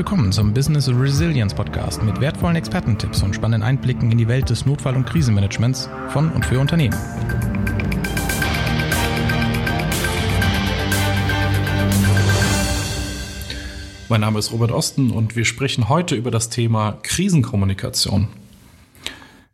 [0.00, 4.64] Willkommen zum Business Resilience Podcast mit wertvollen Expertentipps und spannenden Einblicken in die Welt des
[4.64, 6.96] Notfall- und Krisenmanagements von und für Unternehmen.
[14.08, 18.28] Mein Name ist Robert Osten und wir sprechen heute über das Thema Krisenkommunikation.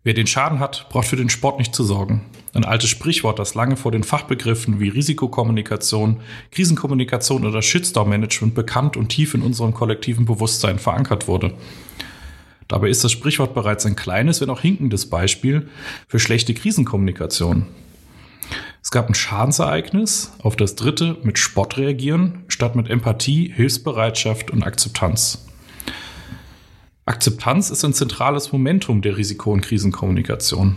[0.06, 2.20] Wer den Schaden hat, braucht für den Sport nicht zu sorgen.
[2.54, 6.20] Ein altes Sprichwort, das lange vor den Fachbegriffen wie Risikokommunikation,
[6.52, 11.54] Krisenkommunikation oder Shitstorm-Management bekannt und tief in unserem kollektiven Bewusstsein verankert wurde.
[12.68, 15.68] Dabei ist das Sprichwort bereits ein kleines, wenn auch hinkendes Beispiel
[16.06, 17.66] für schlechte Krisenkommunikation.
[18.84, 24.62] Es gab ein Schadensereignis, auf das Dritte mit Spott reagieren, statt mit Empathie, Hilfsbereitschaft und
[24.62, 25.46] Akzeptanz.
[27.08, 30.74] Akzeptanz ist ein zentrales Momentum der Risiko- und Krisenkommunikation.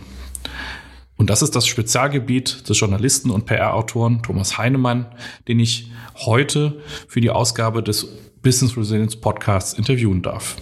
[1.17, 5.07] Und das ist das Spezialgebiet des Journalisten und PR-Autoren Thomas Heinemann,
[5.47, 8.07] den ich heute für die Ausgabe des
[8.43, 10.57] Business Resilience Podcasts interviewen darf.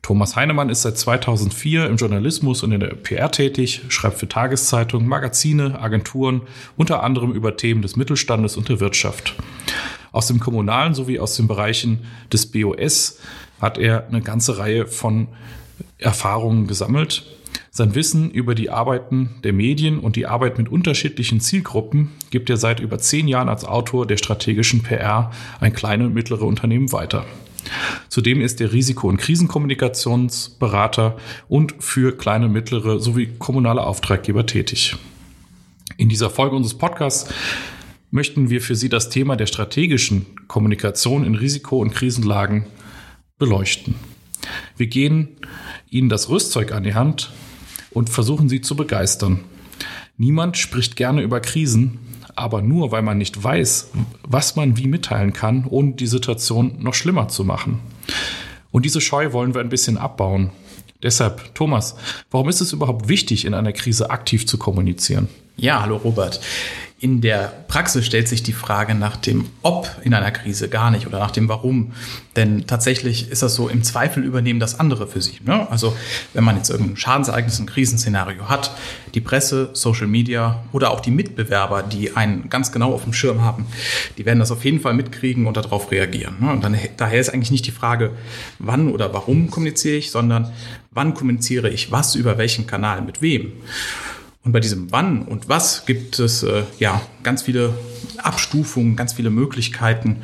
[0.00, 5.06] Thomas Heinemann ist seit 2004 im Journalismus und in der PR tätig, schreibt für Tageszeitungen,
[5.06, 6.40] Magazine, Agenturen,
[6.78, 9.34] unter anderem über Themen des Mittelstandes und der Wirtschaft.
[10.10, 13.18] Aus dem kommunalen sowie aus den Bereichen des BOS
[13.64, 15.28] hat er eine ganze Reihe von
[15.98, 17.24] Erfahrungen gesammelt.
[17.70, 22.56] Sein Wissen über die Arbeiten der Medien und die Arbeit mit unterschiedlichen Zielgruppen gibt er
[22.56, 27.24] seit über zehn Jahren als Autor der strategischen PR ein kleine und mittlere Unternehmen weiter.
[28.08, 31.16] Zudem ist er Risiko- und Krisenkommunikationsberater
[31.48, 34.94] und für kleine, mittlere sowie kommunale Auftraggeber tätig.
[35.96, 37.32] In dieser Folge unseres Podcasts
[38.10, 42.66] möchten wir für Sie das Thema der strategischen Kommunikation in Risiko- und Krisenlagen
[43.38, 43.96] beleuchten.
[44.76, 45.28] Wir gehen
[45.90, 47.32] Ihnen das Rüstzeug an die Hand
[47.90, 49.40] und versuchen Sie zu begeistern.
[50.16, 51.98] Niemand spricht gerne über Krisen,
[52.36, 53.90] aber nur weil man nicht weiß,
[54.22, 57.80] was man wie mitteilen kann, ohne die Situation noch schlimmer zu machen.
[58.70, 60.50] Und diese Scheu wollen wir ein bisschen abbauen.
[61.02, 61.96] Deshalb, Thomas,
[62.30, 65.28] warum ist es überhaupt wichtig, in einer Krise aktiv zu kommunizieren?
[65.56, 66.40] Ja, hallo Robert.
[67.00, 71.08] In der Praxis stellt sich die Frage nach dem Ob in einer Krise gar nicht
[71.08, 71.92] oder nach dem Warum.
[72.36, 75.38] Denn tatsächlich ist das so, im Zweifel übernehmen das andere für sie.
[75.44, 75.68] Ne?
[75.70, 75.96] Also
[76.34, 78.70] wenn man jetzt irgendein Schadensereignis, ein Krisenszenario hat,
[79.12, 83.42] die Presse, Social Media oder auch die Mitbewerber, die einen ganz genau auf dem Schirm
[83.42, 83.66] haben,
[84.16, 86.36] die werden das auf jeden Fall mitkriegen und darauf reagieren.
[86.40, 86.52] Ne?
[86.52, 88.12] Und dann, daher ist eigentlich nicht die Frage,
[88.60, 90.52] wann oder warum kommuniziere ich, sondern
[90.92, 93.52] wann kommuniziere ich was über welchen Kanal mit wem.
[94.44, 97.72] Und bei diesem Wann und Was gibt es äh, ja ganz viele
[98.18, 100.18] Abstufungen, ganz viele Möglichkeiten.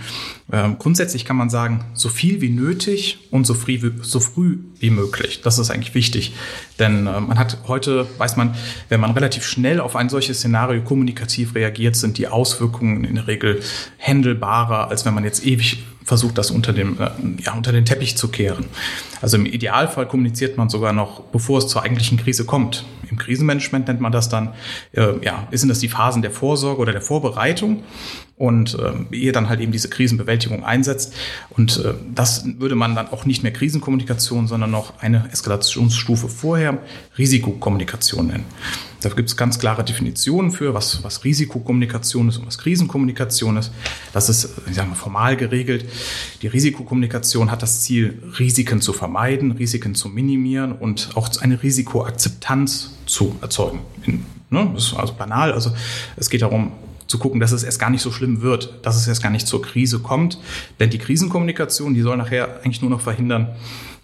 [0.53, 4.59] Ähm, grundsätzlich kann man sagen, so viel wie nötig und so früh, wie, so früh
[4.79, 5.43] wie möglich.
[5.43, 6.33] Das ist eigentlich wichtig.
[6.79, 8.55] Denn äh, man hat heute, weiß man,
[8.89, 13.27] wenn man relativ schnell auf ein solches Szenario kommunikativ reagiert, sind die Auswirkungen in der
[13.27, 13.61] Regel
[13.99, 17.11] händelbarer, als wenn man jetzt ewig versucht, das unter, dem, äh,
[17.43, 18.65] ja, unter den Teppich zu kehren.
[19.21, 22.85] Also im Idealfall kommuniziert man sogar noch, bevor es zur eigentlichen Krise kommt.
[23.09, 24.55] Im Krisenmanagement nennt man das dann,
[24.93, 27.70] äh, ja, sind das die Phasen der Vorsorge oder der Vorbereitung
[28.41, 31.13] und äh, ehe dann halt eben diese Krisenbewältigung einsetzt.
[31.51, 36.79] Und äh, das würde man dann auch nicht mehr Krisenkommunikation, sondern noch eine Eskalationsstufe vorher
[37.19, 38.45] Risikokommunikation nennen.
[39.03, 43.73] Da gibt es ganz klare Definitionen für, was, was Risikokommunikation ist und was Krisenkommunikation ist.
[44.15, 45.85] Das ist, ich sage mal, formal geregelt.
[46.41, 52.93] Die Risikokommunikation hat das Ziel, Risiken zu vermeiden, Risiken zu minimieren und auch eine Risikoakzeptanz
[53.05, 53.81] zu erzeugen.
[54.07, 55.53] In, ne, das ist also banal.
[55.53, 55.73] Also
[56.17, 56.73] es geht darum,
[57.11, 59.49] zu gucken, dass es erst gar nicht so schlimm wird, dass es erst gar nicht
[59.49, 60.39] zur Krise kommt.
[60.79, 63.49] Denn die Krisenkommunikation, die soll nachher eigentlich nur noch verhindern,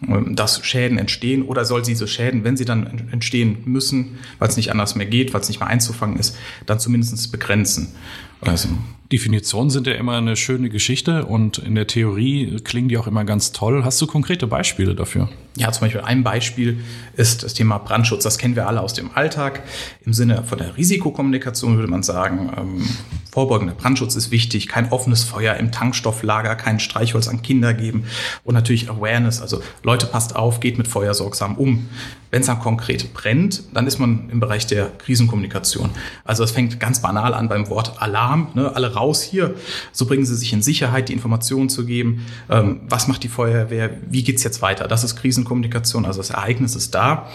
[0.09, 4.57] ähm, dass Schäden entstehen oder soll diese Schäden, wenn sie dann entstehen müssen, weil es
[4.57, 7.95] nicht anders mehr geht, weil es nicht mehr einzufangen ist, dann zumindest begrenzen.
[8.41, 8.71] Also
[9.13, 13.25] Definitionen sind ja immer eine schöne Geschichte und in der Theorie klingen die auch immer
[13.25, 13.85] ganz toll.
[13.85, 15.29] Hast du konkrete Beispiele dafür?
[15.57, 16.81] Ja, zum Beispiel ein Beispiel
[17.17, 18.25] ist das Thema Brandschutz.
[18.25, 19.63] Das kennen wir alle aus dem Alltag.
[20.05, 22.89] Im Sinne von der Risikokommunikation würde man sagen, ähm,
[23.33, 24.69] vorbeugender Brandschutz ist wichtig.
[24.69, 28.05] Kein offenes Feuer im Tankstofflager, kein Streichholz an Kinder geben
[28.45, 29.41] und natürlich Awareness.
[29.41, 31.89] Also Leute, passt auf, geht mit Feuer sorgsam um.
[32.31, 35.91] Wenn es dann konkret brennt, dann ist man im Bereich der Krisenkommunikation.
[36.25, 38.49] Also es fängt ganz banal an beim Wort Alarm.
[38.55, 38.75] Ne?
[38.75, 39.55] Alle raus hier.
[39.93, 42.27] So bringen sie sich in Sicherheit, die Informationen zu geben.
[42.49, 43.91] Ähm, was macht die Feuerwehr?
[44.09, 44.89] Wie geht's jetzt weiter?
[44.89, 46.05] Das ist Krisenkommunikation.
[46.05, 47.29] Also das Ereignis ist da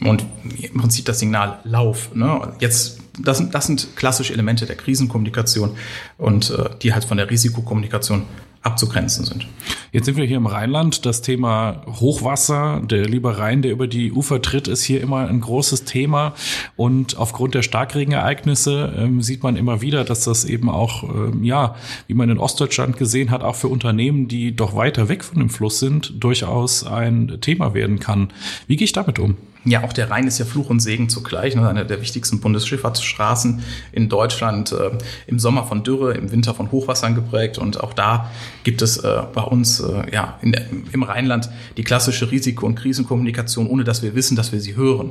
[0.00, 0.24] und
[0.60, 2.14] im Prinzip das Signal Lauf.
[2.14, 2.52] Ne?
[2.60, 5.76] Jetzt das sind, das sind klassische Elemente der Krisenkommunikation
[6.18, 8.24] und äh, die halt von der Risikokommunikation
[8.66, 9.46] abzugrenzen sind.
[9.92, 11.06] Jetzt sind wir hier im Rheinland.
[11.06, 15.40] Das Thema Hochwasser, der liebe Rhein, der über die Ufer tritt, ist hier immer ein
[15.40, 16.34] großes Thema.
[16.76, 21.76] Und aufgrund der Starkregenereignisse ähm, sieht man immer wieder, dass das eben auch, ähm, ja,
[22.08, 25.48] wie man in Ostdeutschland gesehen hat, auch für Unternehmen, die doch weiter weg von dem
[25.48, 28.28] Fluss sind, durchaus ein Thema werden kann.
[28.66, 29.36] Wie gehe ich damit um?
[29.66, 31.54] Ja, auch der Rhein ist ja Fluch und Segen zugleich.
[31.56, 31.68] Ne?
[31.68, 34.72] Eine der wichtigsten Bundesschifffahrtsstraßen in Deutschland.
[34.72, 34.90] Äh,
[35.26, 37.58] Im Sommer von Dürre, im Winter von Hochwassern geprägt.
[37.58, 38.30] Und auch da
[38.64, 40.54] gibt es äh, bei uns äh, ja, in
[40.92, 45.10] im Rheinland die klassische Risiko- und Krisenkommunikation, ohne dass wir wissen, dass wir sie hören.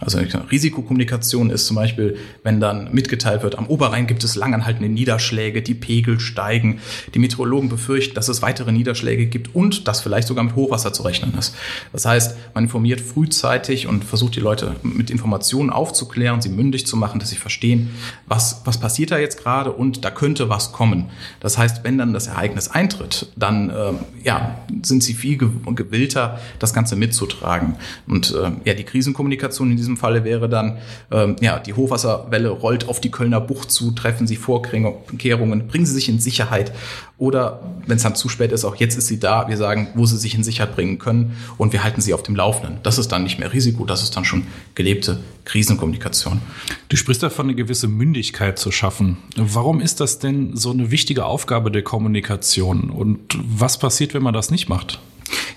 [0.00, 5.62] Also Risikokommunikation ist zum Beispiel, wenn dann mitgeteilt wird, am Oberrhein gibt es langanhaltende Niederschläge,
[5.62, 6.80] die Pegel steigen.
[7.14, 11.02] Die Meteorologen befürchten, dass es weitere Niederschläge gibt und dass vielleicht sogar mit Hochwasser zu
[11.02, 11.54] rechnen ist.
[11.92, 16.86] Das heißt, man informiert frühzeitig und und versucht die Leute mit Informationen aufzuklären, sie mündig
[16.86, 17.90] zu machen, dass sie verstehen,
[18.26, 21.06] was, was passiert da jetzt gerade und da könnte was kommen.
[21.40, 26.74] Das heißt, wenn dann das Ereignis eintritt, dann äh, ja, sind sie viel gewillter, das
[26.74, 27.76] Ganze mitzutragen.
[28.06, 30.76] Und äh, ja, die Krisenkommunikation in diesem Falle wäre dann,
[31.10, 35.94] äh, ja, die Hochwasserwelle rollt auf die Kölner Bucht zu, treffen Sie Vorkehrungen, bringen Sie
[35.94, 36.72] sich in Sicherheit
[37.18, 40.04] oder wenn es dann zu spät ist, auch jetzt ist sie da, wir sagen, wo
[40.04, 42.78] sie sich in Sicherheit bringen können und wir halten sie auf dem Laufenden.
[42.82, 46.40] Das ist dann nicht mehr Risiko, das ist dann schon gelebte Krisenkommunikation.
[46.88, 49.18] Du sprichst davon, eine gewisse Mündigkeit zu schaffen.
[49.36, 54.34] Warum ist das denn so eine wichtige Aufgabe der Kommunikation und was passiert, wenn man
[54.34, 55.00] das nicht macht?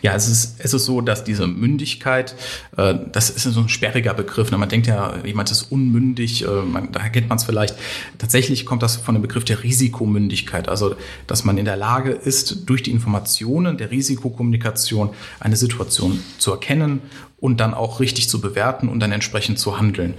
[0.01, 2.35] Ja, es ist, es ist so, dass diese Mündigkeit,
[2.77, 4.51] äh, das ist so ein sperriger Begriff.
[4.51, 4.57] Ne?
[4.57, 7.75] Man denkt ja, jemand ist unmündig, äh, man, da kennt man es vielleicht.
[8.17, 10.95] Tatsächlich kommt das von dem Begriff der Risikomündigkeit, also
[11.27, 17.01] dass man in der Lage ist, durch die Informationen der Risikokommunikation eine Situation zu erkennen
[17.39, 20.13] und dann auch richtig zu bewerten und dann entsprechend zu handeln.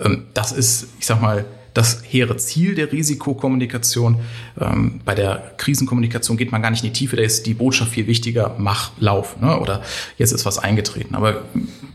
[0.00, 4.20] Ähm, das ist, ich sag mal, das hehre Ziel der Risikokommunikation.
[4.60, 7.92] Ähm, bei der Krisenkommunikation geht man gar nicht in die Tiefe, da ist die Botschaft
[7.92, 9.40] viel wichtiger, mach, lauf.
[9.40, 9.58] Ne?
[9.58, 9.82] Oder
[10.16, 11.14] jetzt ist was eingetreten.
[11.14, 11.42] Aber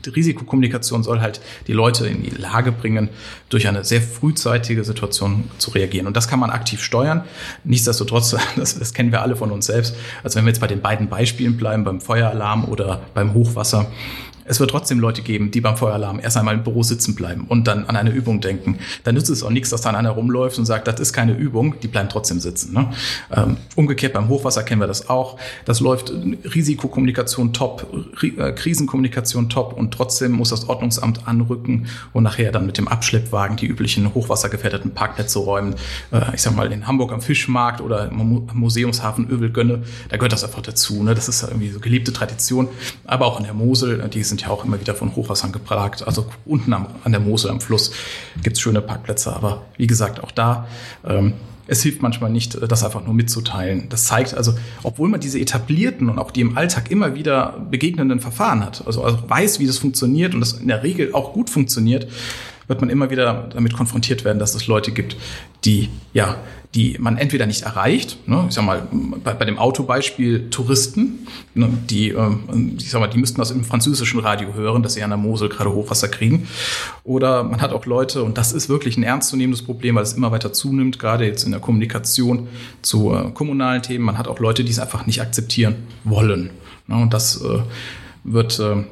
[0.06, 3.10] die Risikokommunikation soll halt die Leute in die Lage bringen,
[3.50, 6.08] durch eine sehr frühzeitige Situation zu reagieren.
[6.08, 7.24] Und das kann man aktiv steuern.
[7.64, 9.96] Nichtsdestotrotz, das, das kennen wir alle von uns selbst.
[10.24, 13.92] Also wenn wir jetzt bei den beiden Beispielen bleiben, beim Feueralarm oder beim Hochwasser,
[14.46, 17.68] es wird trotzdem Leute geben, die beim Feueralarm erst einmal im Büro sitzen bleiben und
[17.68, 18.80] dann an eine Übung denken.
[19.04, 21.76] Dann nützt es auch nichts, dass dann einer rumläuft und sagt, das ist keine Übung,
[21.82, 22.74] die bleiben trotzdem sitzen.
[22.74, 22.90] Ne?
[23.36, 25.38] Ähm, umgekehrt beim Hochwasser kennen wir das auch.
[25.66, 26.12] Das läuft
[26.54, 27.88] Risikokommunikation top,
[28.22, 33.58] äh, Krisenkommunikation top und trotzdem muss das Ordnungsamt anrücken und nachher dann mit dem Abschleppwagen
[33.58, 35.76] die üblichen hochwassergefährdeten Parkplätze räumen.
[36.12, 40.44] Äh, ich sag mal in Hamburg am Fischmarkt oder im Museumshafen Övelgönne, da gehört das
[40.44, 41.04] einfach dazu.
[41.04, 41.16] Ne?
[41.16, 42.68] Das ist irgendwie so geliebte Tradition.
[43.06, 46.08] Aber auch an der Mosel, die sind ja auch immer wieder von Hochwassern geplagt.
[46.08, 47.92] Also unten am, an der Mosel am Fluss
[48.42, 49.32] gibt's schöne Parkplätze.
[49.32, 50.68] Aber wie gesagt, auch da,
[51.08, 51.34] ähm,
[51.68, 53.90] es hilft manchmal nicht, das einfach nur mitzuteilen.
[53.90, 58.20] Das zeigt also, obwohl man diese etablierten und auch die im Alltag immer wieder begegnenden
[58.20, 61.52] Verfahren hat, also, also weiß, wie das funktioniert und das in der Regel auch gut
[61.52, 62.08] funktioniert,
[62.68, 65.16] wird man immer wieder damit konfrontiert werden, dass es Leute gibt,
[65.66, 66.38] die ja
[66.76, 68.88] die man entweder nicht erreicht, ne, ich sag mal,
[69.24, 72.32] bei, bei dem Autobeispiel Touristen, ne, die, äh,
[72.78, 75.50] ich sag mal, die müssten das im französischen Radio hören, dass sie an der Mosel
[75.50, 76.48] gerade Hochwasser kriegen.
[77.04, 80.32] Oder man hat auch Leute, und das ist wirklich ein ernstzunehmendes Problem, weil es immer
[80.32, 82.48] weiter zunimmt, gerade jetzt in der Kommunikation
[82.82, 86.50] zu äh, kommunalen Themen, man hat auch Leute, die es einfach nicht akzeptieren wollen.
[86.88, 87.60] Ne, und das äh,
[88.24, 88.84] wird äh,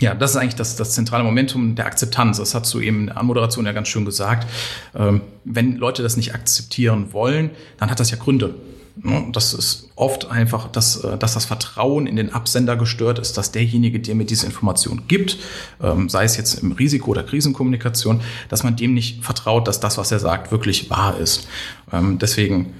[0.00, 2.38] ja, das ist eigentlich das, das zentrale Momentum der Akzeptanz.
[2.38, 4.46] Das hast du eben in der Anmoderation ja ganz schön gesagt.
[4.94, 8.54] Ähm, wenn Leute das nicht akzeptieren wollen, dann hat das ja Gründe.
[9.02, 9.26] Ne?
[9.32, 13.52] Das ist oft einfach, dass, äh, dass das Vertrauen in den Absender gestört ist, dass
[13.52, 15.38] derjenige, der mir diese Information gibt,
[15.82, 19.98] ähm, sei es jetzt im Risiko- oder Krisenkommunikation, dass man dem nicht vertraut, dass das,
[19.98, 21.46] was er sagt, wirklich wahr ist.
[21.92, 22.74] Ähm, deswegen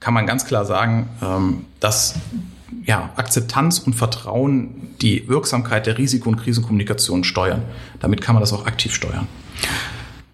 [0.00, 1.08] kann man ganz klar sagen,
[1.80, 2.14] dass
[2.84, 7.62] ja, Akzeptanz und Vertrauen die Wirksamkeit der Risiko- und Krisenkommunikation steuern.
[8.00, 9.26] Damit kann man das auch aktiv steuern.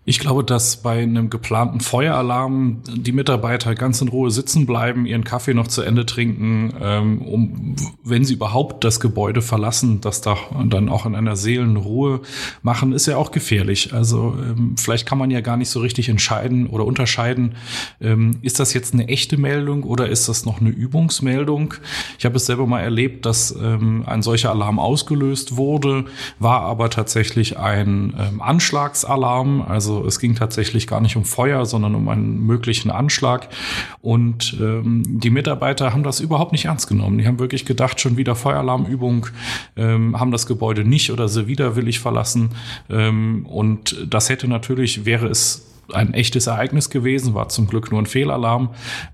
[0.07, 5.25] Ich glaube, dass bei einem geplanten Feueralarm die Mitarbeiter ganz in Ruhe sitzen bleiben, ihren
[5.25, 10.37] Kaffee noch zu Ende trinken, ähm, um, wenn sie überhaupt das Gebäude verlassen, das da
[10.67, 12.21] dann auch in einer Seelenruhe
[12.63, 13.95] machen, ist ja auch gefährlich.
[13.95, 17.55] Also ähm, vielleicht kann man ja gar nicht so richtig entscheiden oder unterscheiden,
[18.03, 21.75] ähm, ist das jetzt eine echte Meldung oder ist das noch eine Übungsmeldung?
[22.19, 26.05] Ich habe es selber mal erlebt, dass ein solcher Alarm ausgelöst wurde,
[26.39, 31.95] war aber tatsächlich ein Anschlagsalarm, also also es ging tatsächlich gar nicht um Feuer, sondern
[31.95, 33.49] um einen möglichen Anschlag.
[34.01, 37.19] Und ähm, die Mitarbeiter haben das überhaupt nicht ernst genommen.
[37.19, 39.27] Die haben wirklich gedacht, schon wieder Feueralarmübung,
[39.77, 42.51] ähm, haben das Gebäude nicht oder sie widerwillig verlassen.
[42.91, 48.01] Ähm, und das hätte natürlich, wäre es ein echtes Ereignis gewesen, war zum Glück nur
[48.01, 48.71] ein Fehlalarm,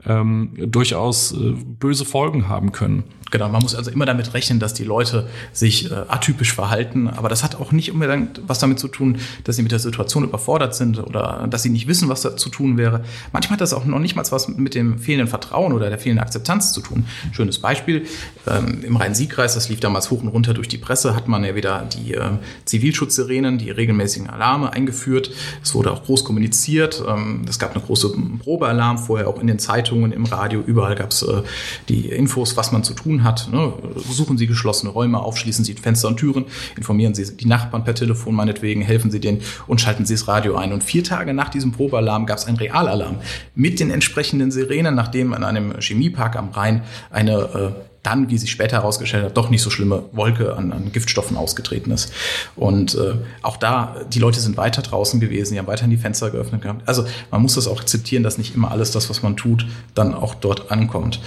[0.07, 3.05] ähm, durchaus äh, böse Folgen haben können.
[3.31, 7.09] Genau, man muss also immer damit rechnen, dass die Leute sich äh, atypisch verhalten.
[7.09, 10.25] Aber das hat auch nicht unbedingt was damit zu tun, dass sie mit der Situation
[10.25, 13.03] überfordert sind oder dass sie nicht wissen, was da zu tun wäre.
[13.33, 16.23] Manchmal hat das auch noch nicht mal was mit dem fehlenden Vertrauen oder der fehlenden
[16.23, 17.07] Akzeptanz zu tun.
[17.33, 18.07] Schönes Beispiel,
[18.47, 21.55] ähm, im Rhein-Sieg-Kreis, das lief damals hoch und runter durch die Presse, hat man ja
[21.55, 22.31] wieder die äh,
[22.67, 25.31] Zivilschutzsirenen, die regelmäßigen Alarme eingeführt.
[25.63, 27.03] Es wurde auch groß kommuniziert.
[27.09, 31.13] Ähm, es gab eine große Probealarm vorher auch in den Zeitungen, im Radio, überall gab
[31.13, 31.43] es äh,
[31.89, 33.49] die Infos, was man zu tun hat.
[33.53, 33.73] Ne?
[34.11, 36.47] Suchen Sie geschlossene Räume auf, schließen Sie Fenster und Türen,
[36.77, 40.57] informieren Sie die Nachbarn per Telefon meinetwegen, helfen Sie denen und schalten Sie das Radio
[40.57, 40.73] ein.
[40.73, 43.17] Und vier Tage nach diesem Probealarm gab es einen Realalarm
[43.55, 48.50] mit den entsprechenden Sirenen, nachdem an einem Chemiepark am Rhein eine äh, dann, wie sich
[48.50, 52.12] später herausgestellt hat, doch nicht so schlimme Wolke an, an Giftstoffen ausgetreten ist.
[52.57, 56.31] Und äh, auch da, die Leute sind weiter draußen gewesen, die haben weiterhin die Fenster
[56.31, 56.89] geöffnet gehabt.
[56.89, 60.15] Also man muss das auch akzeptieren, dass nicht immer alles das, was man tut, dann
[60.15, 61.21] auch dort ankommt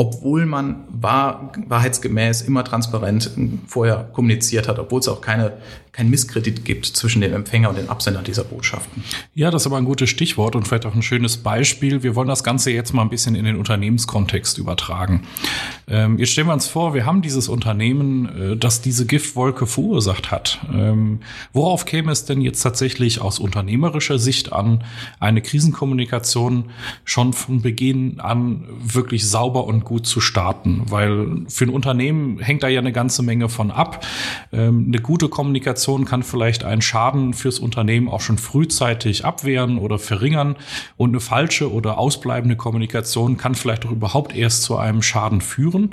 [0.00, 3.32] obwohl man wahr, wahrheitsgemäß immer transparent
[3.66, 5.52] vorher kommuniziert hat, obwohl es auch keine,
[5.92, 9.04] kein Misskredit gibt zwischen dem Empfänger und den Absender dieser Botschaften.
[9.34, 12.02] Ja, das ist aber ein gutes Stichwort und vielleicht auch ein schönes Beispiel.
[12.02, 15.24] Wir wollen das Ganze jetzt mal ein bisschen in den Unternehmenskontext übertragen.
[15.86, 20.30] Ähm, jetzt stellen wir uns vor, wir haben dieses Unternehmen, äh, das diese Giftwolke verursacht
[20.30, 20.60] hat.
[20.72, 21.20] Ähm,
[21.52, 24.82] worauf käme es denn jetzt tatsächlich aus unternehmerischer Sicht an,
[25.18, 26.70] eine Krisenkommunikation
[27.04, 32.62] schon von Beginn an wirklich sauber und gut zu starten, weil für ein Unternehmen hängt
[32.62, 34.06] da ja eine ganze Menge von ab.
[34.52, 39.98] Ähm, eine gute Kommunikation kann vielleicht einen Schaden fürs Unternehmen auch schon frühzeitig abwehren oder
[39.98, 40.54] verringern
[40.96, 45.90] und eine falsche oder ausbleibende Kommunikation kann vielleicht auch überhaupt erst zu einem Schaden führen.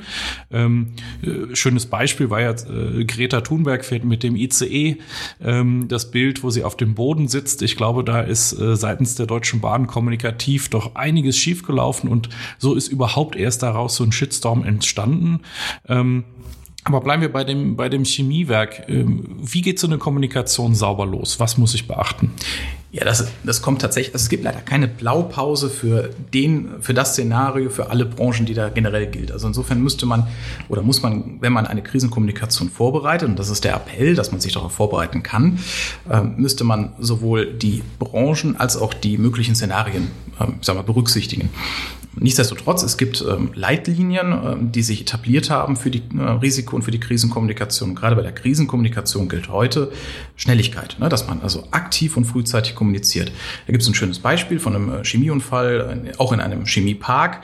[0.52, 4.98] Ähm, äh, schönes Beispiel war ja äh, Greta Thunberg fährt mit dem ICE
[5.44, 7.64] ähm, das Bild, wo sie auf dem Boden sitzt.
[7.64, 12.76] Ich glaube, da ist äh, seitens der Deutschen Bahn kommunikativ doch einiges schiefgelaufen und so
[12.76, 15.40] ist überhaupt erst daraus daraus so ein Shitstorm entstanden.
[15.88, 16.26] Ähm,
[16.84, 18.88] aber bleiben wir bei dem, bei dem Chemiewerk.
[18.88, 21.40] Ähm, wie geht so eine Kommunikation sauber los?
[21.40, 22.32] Was muss ich beachten?
[22.94, 27.12] Ja, das, das kommt tatsächlich, also es gibt leider keine Blaupause für den, für das
[27.12, 29.34] Szenario, für alle Branchen, die da generell gilt.
[29.34, 30.28] Also insofern müsste man
[30.70, 34.40] oder muss man, wenn man eine Krisenkommunikation vorbereitet, und das ist der Appell, dass man
[34.40, 35.60] sich darauf vorbereiten kann,
[36.10, 40.08] äh, müsste man sowohl die Branchen als auch die möglichen Szenarien,
[40.40, 41.50] äh, sag mal, berücksichtigen.
[42.20, 46.82] Nichtsdestotrotz, es gibt ähm, Leitlinien, ähm, die sich etabliert haben für die äh, Risiko- und
[46.82, 47.96] für die Krisenkommunikation.
[47.96, 49.92] Gerade bei der Krisenkommunikation gilt heute
[50.36, 53.32] Schnelligkeit, ne, dass man also aktiv und frühzeitig kommuniziert.
[53.68, 57.42] Da gibt es ein schönes Beispiel von einem äh, Chemieunfall, auch in einem Chemiepark.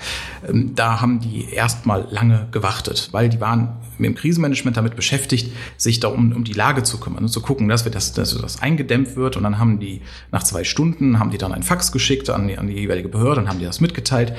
[0.48, 6.00] Ähm, da haben die erstmal lange gewartet, weil die waren im Krisenmanagement damit beschäftigt, sich
[6.00, 8.62] da um, um die Lage zu kümmern und zu gucken, dass, wir das, dass das
[8.62, 9.38] eingedämmt wird.
[9.38, 12.58] Und dann haben die nach zwei Stunden, haben die dann ein Fax geschickt an die,
[12.58, 14.34] an die jeweilige Behörde und haben die das mitgeteilt.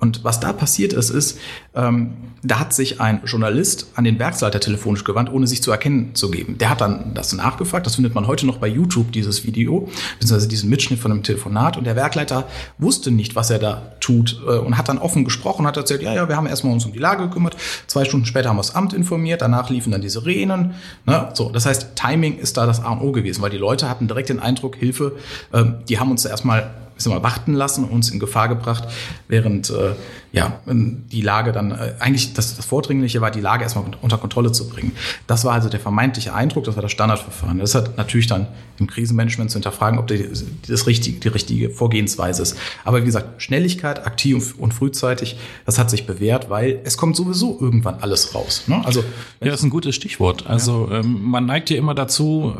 [0.00, 1.38] Und was da passiert ist, ist,
[1.74, 6.14] ähm, da hat sich ein Journalist an den Werksleiter telefonisch gewandt, ohne sich zu erkennen
[6.14, 6.56] zu geben.
[6.56, 9.88] Der hat dann das nachgefragt, das findet man heute noch bei YouTube, dieses Video,
[10.18, 11.76] beziehungsweise diesen Mitschnitt von einem Telefonat.
[11.76, 15.66] Und der Werkleiter wusste nicht, was er da tut äh, und hat dann offen gesprochen,
[15.66, 17.56] hat erzählt, ja, ja, wir haben erstmal uns um die Lage gekümmert.
[17.86, 20.74] Zwei Stunden später haben wir das Amt informiert, danach liefen dann die Sirenen.
[21.04, 21.28] Ne?
[21.34, 24.08] So, das heißt, Timing ist da das A und O gewesen, weil die Leute hatten
[24.08, 25.16] direkt den Eindruck, Hilfe,
[25.52, 28.84] äh, die haben uns erstmal bisschen mal warten lassen und uns in Gefahr gebracht,
[29.26, 29.94] während äh,
[30.32, 34.52] ja die Lage dann äh, eigentlich das, das Vordringliche war, die Lage erstmal unter Kontrolle
[34.52, 34.92] zu bringen.
[35.26, 37.58] Das war also der vermeintliche Eindruck, das war das Standardverfahren.
[37.58, 38.46] Das hat natürlich dann
[38.78, 40.28] im Krisenmanagement zu hinterfragen, ob die,
[40.68, 42.56] das richtige, die richtige Vorgehensweise ist.
[42.84, 47.58] Aber wie gesagt, Schnelligkeit, aktiv und frühzeitig, das hat sich bewährt, weil es kommt sowieso
[47.60, 48.64] irgendwann alles raus.
[48.66, 48.82] Ne?
[48.84, 49.00] Also
[49.40, 50.46] ja, das ist ein gutes Stichwort.
[50.46, 51.00] Also ja.
[51.00, 52.54] ähm, man neigt ja immer dazu,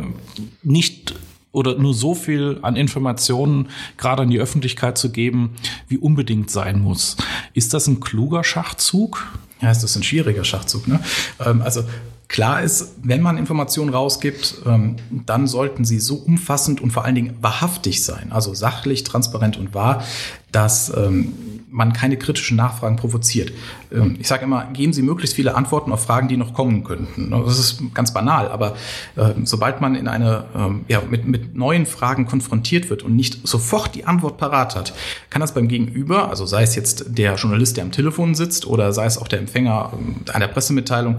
[0.63, 1.15] nicht
[1.53, 5.57] oder nur so viel an Informationen gerade an die Öffentlichkeit zu geben,
[5.89, 7.17] wie unbedingt sein muss.
[7.55, 9.27] Ist das ein kluger Schachzug?
[9.61, 10.89] Ja, ist das ein schwieriger Schachzug.
[10.89, 11.01] Ne?
[11.45, 11.83] Ähm, also
[12.31, 17.17] Klar ist, wenn man Informationen rausgibt, ähm, dann sollten sie so umfassend und vor allen
[17.17, 20.05] Dingen wahrhaftig sein, also sachlich, transparent und wahr,
[20.53, 21.33] dass ähm,
[21.71, 23.53] man keine kritischen Nachfragen provoziert.
[23.93, 27.31] Ähm, ich sage immer, geben Sie möglichst viele Antworten auf Fragen, die noch kommen könnten.
[27.31, 28.75] Das ist ganz banal, aber
[29.17, 33.47] äh, sobald man in eine, ähm, ja, mit, mit neuen Fragen konfrontiert wird und nicht
[33.47, 34.93] sofort die Antwort parat hat,
[35.31, 38.93] kann das beim Gegenüber, also sei es jetzt der Journalist, der am Telefon sitzt oder
[38.93, 41.17] sei es auch der Empfänger ähm, einer Pressemitteilung,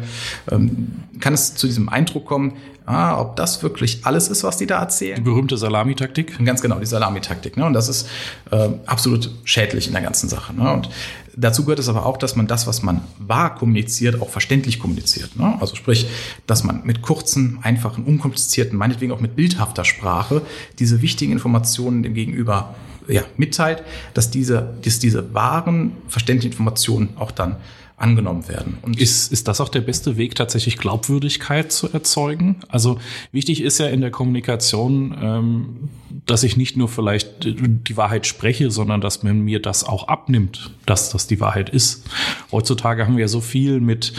[0.48, 2.53] kann es zu diesem Eindruck kommen,
[2.85, 5.15] ah, ob das wirklich alles ist, was die da erzählen.
[5.15, 6.43] Die berühmte Salamitaktik?
[6.43, 7.57] Ganz genau, die Salamitaktik.
[7.57, 7.65] Ne?
[7.65, 8.07] Und das ist
[8.51, 10.53] äh, absolut schädlich in der ganzen Sache.
[10.53, 10.71] Ne?
[10.71, 10.89] Und
[11.35, 15.35] dazu gehört es aber auch, dass man das, was man wahr kommuniziert, auch verständlich kommuniziert.
[15.35, 15.57] Ne?
[15.59, 16.07] Also sprich,
[16.47, 20.41] dass man mit kurzen, einfachen, unkomplizierten, meinetwegen auch mit bildhafter Sprache
[20.79, 22.75] diese wichtigen Informationen dem Gegenüber
[23.07, 23.83] ja, mitteilt,
[24.13, 27.57] dass diese, dass diese wahren, verständlichen Informationen auch dann
[28.01, 28.77] angenommen werden.
[28.81, 32.58] Und ist, ist das auch der beste Weg, tatsächlich Glaubwürdigkeit zu erzeugen?
[32.67, 33.00] Also
[33.31, 35.89] wichtig ist ja in der Kommunikation, ähm,
[36.25, 40.72] dass ich nicht nur vielleicht die Wahrheit spreche, sondern dass man mir das auch abnimmt,
[40.86, 42.05] dass das die Wahrheit ist.
[42.51, 44.13] Heutzutage haben wir ja so viel mit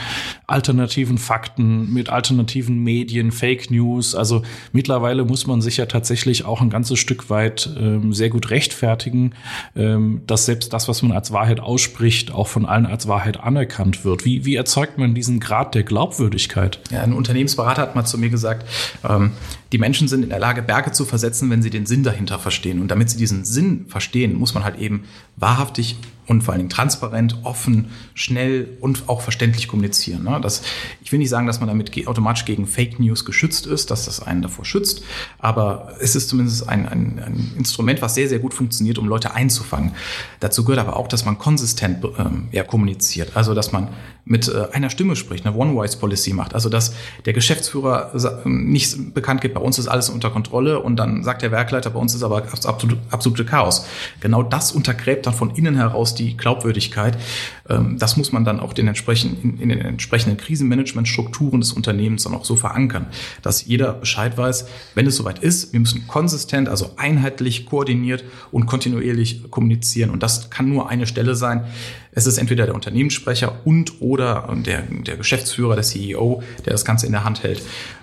[0.47, 4.15] alternativen Fakten, mit alternativen Medien, Fake News.
[4.15, 8.51] Also mittlerweile muss man sich ja tatsächlich auch ein ganzes Stück weit ähm, sehr gut
[8.51, 9.35] rechtfertigen,
[9.77, 13.72] ähm, dass selbst das, was man als Wahrheit ausspricht, auch von allen als Wahrheit anerkannt
[14.05, 14.25] wird.
[14.25, 16.81] Wie, wie erzeugt man diesen Grad der Glaubwürdigkeit?
[16.91, 18.67] Ja, ein Unternehmensberater hat mal zu mir gesagt,
[19.09, 19.33] ähm,
[19.73, 22.81] die Menschen sind in der Lage, Berge zu versetzen, wenn sie den Sinn dahinter verstehen.
[22.81, 25.05] Und damit sie diesen Sinn verstehen, muss man halt eben
[25.37, 30.23] wahrhaftig und vor allen Dingen transparent, offen, schnell und auch verständlich kommunizieren.
[30.23, 30.39] Ne?
[30.41, 30.63] Das,
[31.03, 34.23] ich will nicht sagen, dass man damit automatisch gegen Fake News geschützt ist, dass das
[34.23, 35.03] einen davor schützt,
[35.39, 39.35] aber es ist zumindest ein, ein, ein Instrument, was sehr, sehr gut funktioniert, um Leute
[39.35, 39.93] einzufangen.
[40.41, 43.89] Dazu gehört aber auch, dass man konsistent ähm, ja, kommuniziert, also dass man
[44.25, 48.13] mit äh, einer Stimme spricht, eine One-Voice-Policy macht, also dass der Geschäftsführer
[48.45, 51.99] nicht bekannt gibt, bei uns ist alles unter Kontrolle und dann sagt der Werkleiter, bei
[51.99, 53.87] uns ist aber absolute, absolute Chaos.
[54.21, 57.17] Genau das untergräbt dann von innen heraus die Glaubwürdigkeit.
[57.73, 62.35] Ähm, das muss man dann auch den entsprechenden, in den entsprechenden Krisenmanagementstrukturen des Unternehmens dann
[62.35, 63.07] auch so verankern,
[63.43, 68.67] dass jeder Bescheid weiß, wenn es soweit ist, wir müssen konsistent, also einheitlich, koordiniert und
[68.67, 70.11] kontinuierlich kommunizieren.
[70.11, 71.65] Und das kann nur eine Stelle sein.
[72.15, 77.07] Es ist entweder der Unternehmenssprecher und oder der, der Geschäftsführer, der CEO, der das Ganze
[77.07, 77.63] in der Hand hält.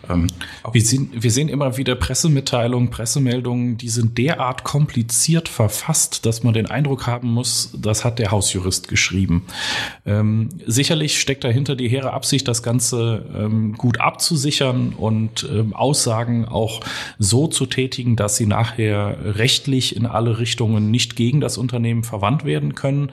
[0.09, 0.27] Ähm,
[0.71, 6.53] wir, sehen, wir sehen immer wieder Pressemitteilungen, Pressemeldungen, die sind derart kompliziert verfasst, dass man
[6.53, 9.45] den Eindruck haben muss, das hat der Hausjurist geschrieben.
[10.05, 16.45] Ähm, sicherlich steckt dahinter die hehre Absicht, das Ganze ähm, gut abzusichern und ähm, Aussagen
[16.45, 16.81] auch
[17.17, 22.45] so zu tätigen, dass sie nachher rechtlich in alle Richtungen nicht gegen das Unternehmen verwandt
[22.45, 23.11] werden können.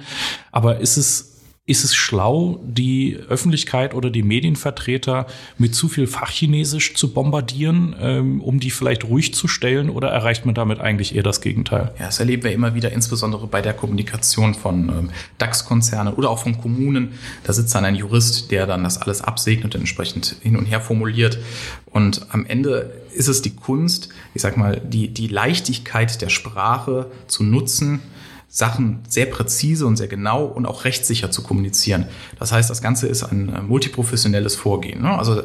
[0.52, 1.35] Aber ist es
[1.68, 5.26] ist es schlau, die Öffentlichkeit oder die Medienvertreter
[5.58, 9.90] mit zu viel Fachchinesisch zu bombardieren, ähm, um die vielleicht ruhig zu stellen?
[9.90, 11.92] Oder erreicht man damit eigentlich eher das Gegenteil?
[11.98, 16.38] Ja, das erleben wir immer wieder, insbesondere bei der Kommunikation von ähm, DAX-Konzernen oder auch
[16.38, 17.14] von Kommunen.
[17.42, 20.80] Da sitzt dann ein Jurist, der dann das alles absegnet und entsprechend hin und her
[20.80, 21.38] formuliert.
[21.86, 27.10] Und am Ende ist es die Kunst, ich sag mal, die, die Leichtigkeit der Sprache
[27.26, 28.02] zu nutzen,
[28.56, 32.06] Sachen sehr präzise und sehr genau und auch rechtssicher zu kommunizieren.
[32.38, 35.02] Das heißt, das Ganze ist ein äh, multiprofessionelles Vorgehen.
[35.02, 35.10] Ne?
[35.10, 35.42] Also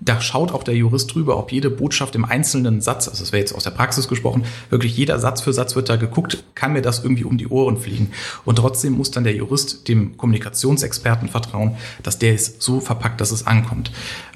[0.00, 3.40] da schaut auch der Jurist drüber, ob jede Botschaft im einzelnen Satz, also das wäre
[3.40, 6.82] jetzt aus der Praxis gesprochen, wirklich jeder Satz für Satz wird da geguckt, kann mir
[6.82, 8.10] das irgendwie um die Ohren fliegen.
[8.44, 13.32] Und trotzdem muss dann der Jurist dem Kommunikationsexperten vertrauen, dass der es so verpackt, dass
[13.32, 13.90] es ankommt.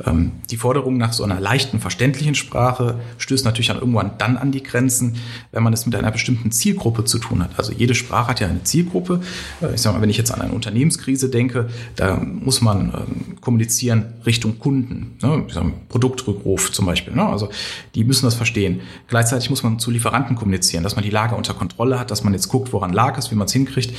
[0.05, 4.51] Ähm, die Forderung nach so einer leichten, verständlichen Sprache stößt natürlich dann irgendwann dann an
[4.51, 5.17] die Grenzen,
[5.53, 7.51] wenn man es mit einer bestimmten Zielgruppe zu tun hat.
[7.57, 9.21] Also jede Sprache hat ja eine Zielgruppe.
[9.61, 13.41] Äh, ich sage mal, wenn ich jetzt an eine Unternehmenskrise denke, da muss man ähm,
[13.41, 15.19] kommunizieren Richtung Kunden.
[15.23, 15.47] Ne?
[15.89, 17.15] Produktrückruf zum Beispiel.
[17.15, 17.25] Ne?
[17.25, 17.49] Also
[17.95, 18.81] die müssen das verstehen.
[19.09, 22.33] Gleichzeitig muss man zu Lieferanten kommunizieren, dass man die Lage unter Kontrolle hat, dass man
[22.33, 23.95] jetzt guckt, woran lag es, wie man es hinkriegt.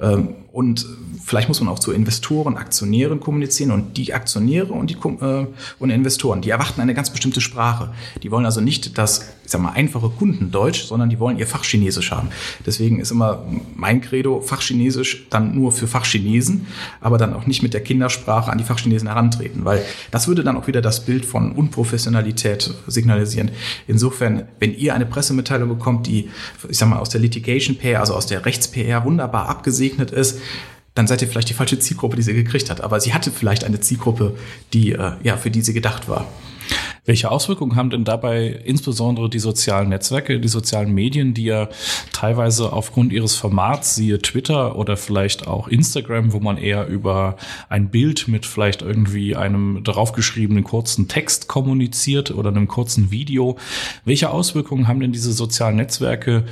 [0.00, 0.86] Ähm, und
[1.22, 5.46] vielleicht muss man auch zu Investoren, Aktionären kommunizieren und die Aktionäre und die äh,
[5.78, 7.92] und Investoren, die erwarten eine ganz bestimmte Sprache.
[8.22, 12.10] Die wollen also nicht das, ich sag mal, einfache Kundendeutsch, sondern die wollen ihr Fachchinesisch
[12.10, 12.30] haben.
[12.66, 13.44] Deswegen ist immer
[13.76, 16.66] mein Credo Fachchinesisch dann nur für Fachchinesen,
[17.00, 20.56] aber dann auch nicht mit der Kindersprache an die Fachchinesen herantreten, weil das würde dann
[20.56, 23.52] auch wieder das Bild von Unprofessionalität signalisieren.
[23.86, 26.28] Insofern, wenn ihr eine Pressemitteilung bekommt, die,
[26.68, 30.40] ich sag mal, aus der Litigation PR, also aus der Rechts-PR wunderbar abgesegnet ist,
[30.94, 32.80] dann seid ihr vielleicht die falsche Zielgruppe, die sie gekriegt hat.
[32.80, 34.34] Aber sie hatte vielleicht eine Zielgruppe,
[34.72, 36.26] die, äh, ja, für die sie gedacht war.
[37.06, 41.68] Welche Auswirkungen haben denn dabei insbesondere die sozialen Netzwerke, die sozialen Medien, die ja
[42.12, 47.36] teilweise aufgrund ihres Formats, siehe Twitter oder vielleicht auch Instagram, wo man eher über
[47.68, 53.56] ein Bild mit vielleicht irgendwie einem draufgeschriebenen kurzen Text kommuniziert oder einem kurzen Video.
[54.04, 56.44] Welche Auswirkungen haben denn diese sozialen Netzwerke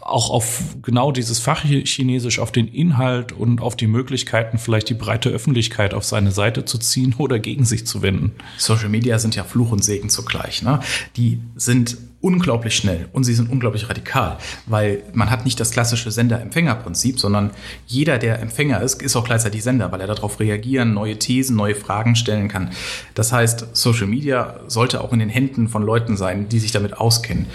[0.00, 5.28] auch auf genau dieses Fachchinesisch, auf den Inhalt und auf die Möglichkeiten, vielleicht die breite
[5.28, 8.32] Öffentlichkeit auf seine Seite zu ziehen oder gegen sich zu wenden?
[8.56, 10.62] Social Media sind ja Fluch und Segen zugleich.
[10.62, 10.78] Ne?
[11.16, 16.10] Die sind unglaublich schnell und sie sind unglaublich radikal, weil man hat nicht das klassische
[16.10, 17.50] Sender-Empfänger-Prinzip, sondern
[17.86, 21.74] jeder, der Empfänger ist, ist auch gleichzeitig Sender, weil er darauf reagieren, neue Thesen, neue
[21.74, 22.70] Fragen stellen kann.
[23.14, 26.98] Das heißt, Social Media sollte auch in den Händen von Leuten sein, die sich damit
[26.98, 27.46] auskennen.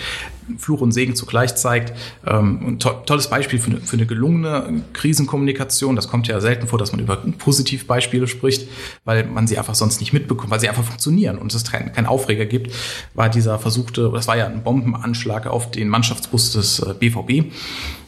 [0.58, 1.94] Fluch und Segen zugleich zeigt.
[2.26, 5.96] Ähm, ein to tolles Beispiel für eine, für eine gelungene Krisenkommunikation.
[5.96, 8.68] Das kommt ja selten vor, dass man über Positivbeispiele spricht,
[9.04, 12.06] weil man sie einfach sonst nicht mitbekommt, weil sie einfach funktionieren und es keinen kein
[12.06, 12.74] Aufreger gibt,
[13.14, 17.30] war dieser versuchte, das war ja ein Bombenanschlag auf den Mannschaftsbus des BVB.
[17.30, 17.44] Äh,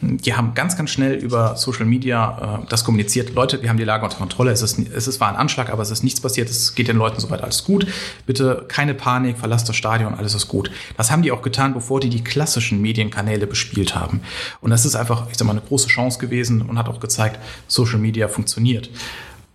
[0.00, 3.34] die haben ganz, ganz schnell über Social Media äh, das kommuniziert.
[3.34, 4.52] Leute, wir haben die Lage unter Kontrolle.
[4.52, 6.48] Es ist, es ist zwar ein Anschlag, aber es ist nichts passiert.
[6.50, 7.86] Es geht den Leuten soweit alles gut.
[8.26, 10.70] Bitte keine Panik, verlasst das Stadion, alles ist gut.
[10.96, 14.20] Das haben die auch getan, bevor die die klassischen Medienkanäle bespielt haben.
[14.60, 17.40] Und das ist einfach, ich sag mal, eine große Chance gewesen und hat auch gezeigt,
[17.66, 18.90] Social Media funktioniert.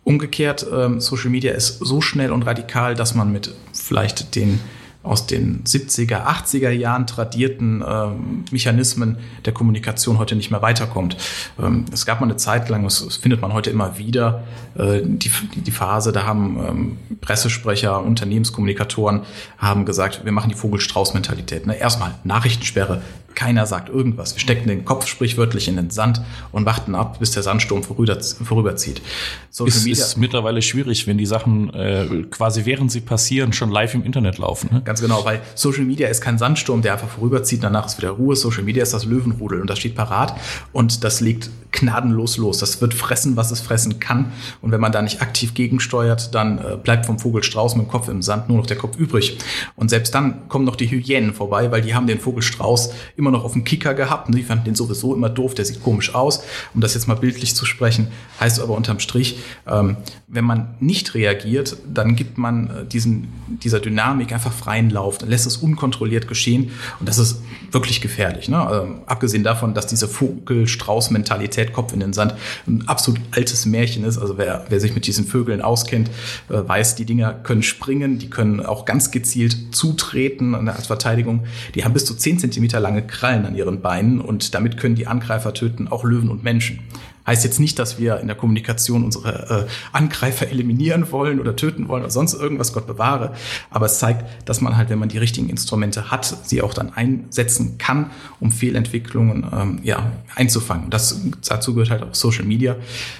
[0.04, 4.60] Umgekehrt, ähm, Social Media ist so schnell und radikal, dass man mit vielleicht den
[5.04, 8.08] aus den 70er, 80er Jahren tradierten äh,
[8.52, 11.18] Mechanismen der Kommunikation heute nicht mehr weiterkommt.
[11.62, 14.44] Ähm, es gab mal eine Zeit lang, das, das findet man heute immer wieder,
[14.76, 19.24] äh, die, die Phase, da haben ähm, Pressesprecher, Unternehmenskommunikatoren
[19.58, 21.68] haben gesagt, wir machen die Vogelstrauß-Mentalität.
[21.68, 21.78] Ne?
[21.78, 23.02] Erstmal Nachrichtensperre,
[23.36, 24.36] keiner sagt irgendwas.
[24.36, 28.18] Wir stecken den Kopf sprichwörtlich in den Sand und warten ab, bis der Sandsturm vorüber,
[28.22, 29.02] vorüberzieht.
[29.50, 33.72] Social ist, Media ist mittlerweile schwierig, wenn die Sachen äh, quasi während sie passieren schon
[33.72, 34.70] live im Internet laufen.
[34.72, 34.82] Ne?
[34.84, 38.36] Ganz genau, weil Social Media ist kein Sandsturm, der einfach vorüberzieht, danach ist wieder Ruhe.
[38.36, 40.36] Social Media ist das Löwenrudel und das steht parat
[40.72, 42.60] und das legt gnadenlos los.
[42.60, 44.32] Das wird fressen, was es fressen kann.
[44.62, 47.90] Und wenn man da nicht aktiv gegensteuert, dann äh, bleibt vom Vogel Strauß mit dem
[47.90, 49.38] Kopf im Sand nur noch der Kopf übrig.
[49.76, 52.94] Und selbst dann kommen noch die Hyänen vorbei, weil die haben den Vogel Strauß
[53.24, 54.28] immer noch auf dem Kicker gehabt.
[54.28, 56.44] Und die fanden den sowieso immer doof, der sieht komisch aus.
[56.74, 58.08] Um das jetzt mal bildlich zu sprechen,
[58.40, 59.96] heißt aber unterm Strich, ähm,
[60.28, 63.30] wenn man nicht reagiert, dann gibt man äh, diesen,
[63.64, 66.72] dieser Dynamik einfach freien Lauf, dann lässt es unkontrolliert geschehen.
[67.00, 68.50] Und das ist wirklich gefährlich.
[68.50, 68.58] Ne?
[68.58, 72.36] Ähm, abgesehen davon, dass diese Vogel-Strauß-Mentalität Kopf in den Sand
[72.68, 74.18] ein absolut altes Märchen ist.
[74.18, 76.10] Also wer, wer sich mit diesen Vögeln auskennt,
[76.50, 81.46] äh, weiß, die Dinger können springen, die können auch ganz gezielt zutreten als Verteidigung.
[81.76, 85.08] Die haben bis zu zehn Zentimeter lange Krallen an ihren Beinen und damit können die
[85.08, 86.80] Angreifer töten, auch Löwen und Menschen.
[87.26, 91.88] Heißt jetzt nicht, dass wir in der Kommunikation unsere äh, Angreifer eliminieren wollen oder töten
[91.88, 93.34] wollen oder sonst irgendwas, Gott bewahre.
[93.70, 96.92] Aber es zeigt, dass man halt, wenn man die richtigen Instrumente hat, sie auch dann
[96.94, 100.90] einsetzen kann, um Fehlentwicklungen ähm, ja, einzufangen.
[100.90, 102.76] Das, dazu gehört halt auch Social Media.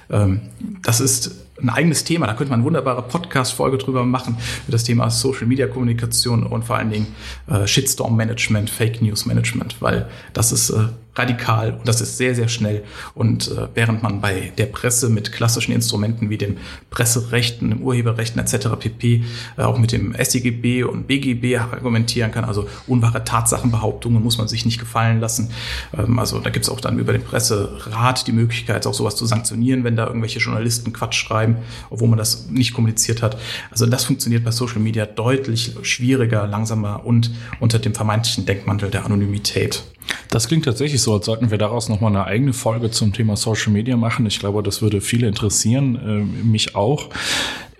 [0.10, 0.42] Ähm,
[0.82, 2.28] das ist ein eigenes Thema.
[2.28, 6.66] Da könnte man eine wunderbare Podcast-Folge drüber machen, für das Thema Social Media Kommunikation und
[6.66, 7.08] vor allen Dingen
[7.48, 12.34] äh, Shitstorm Management, Fake News Management, weil das ist äh, radikal und das ist sehr,
[12.34, 12.84] sehr schnell.
[13.14, 16.58] Und äh, während man bei der Presse mit klassischen Instrumenten wie dem
[16.90, 18.70] Presserechten, dem Urheberrechten etc.
[18.80, 19.24] pp.
[19.58, 24.66] Äh, auch mit dem StGB und BGB argumentieren kann, also unwahre Tatsachenbehauptungen muss man sich
[24.66, 25.52] nicht gefallen lassen.
[25.96, 29.26] Ähm, also da gibt es auch dann über den Presserat die Möglichkeit, auch sowas zu
[29.26, 31.43] sanktionieren, wenn da irgendwelche Journalisten Quatsch schreiben,
[31.90, 33.38] obwohl man das nicht kommuniziert hat.
[33.72, 39.06] Also das funktioniert bei Social Media deutlich schwieriger, langsamer und unter dem vermeintlichen Denkmantel der
[39.06, 39.84] Anonymität.
[40.30, 43.72] Das klingt tatsächlich so, als sollten wir daraus nochmal eine eigene Folge zum Thema Social
[43.72, 44.26] Media machen.
[44.26, 47.10] Ich glaube, das würde viele interessieren, äh, mich auch.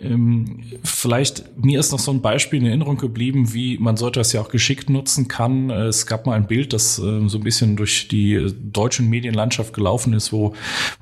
[0.04, 4.34] Ähm, vielleicht, mir ist noch so ein Beispiel in Erinnerung geblieben, wie man sollte das
[4.34, 5.70] ja auch geschickt nutzen kann.
[5.70, 10.14] Es gab mal ein Bild, das äh, so ein bisschen durch die deutschen Medienlandschaft gelaufen
[10.14, 10.54] ist, wo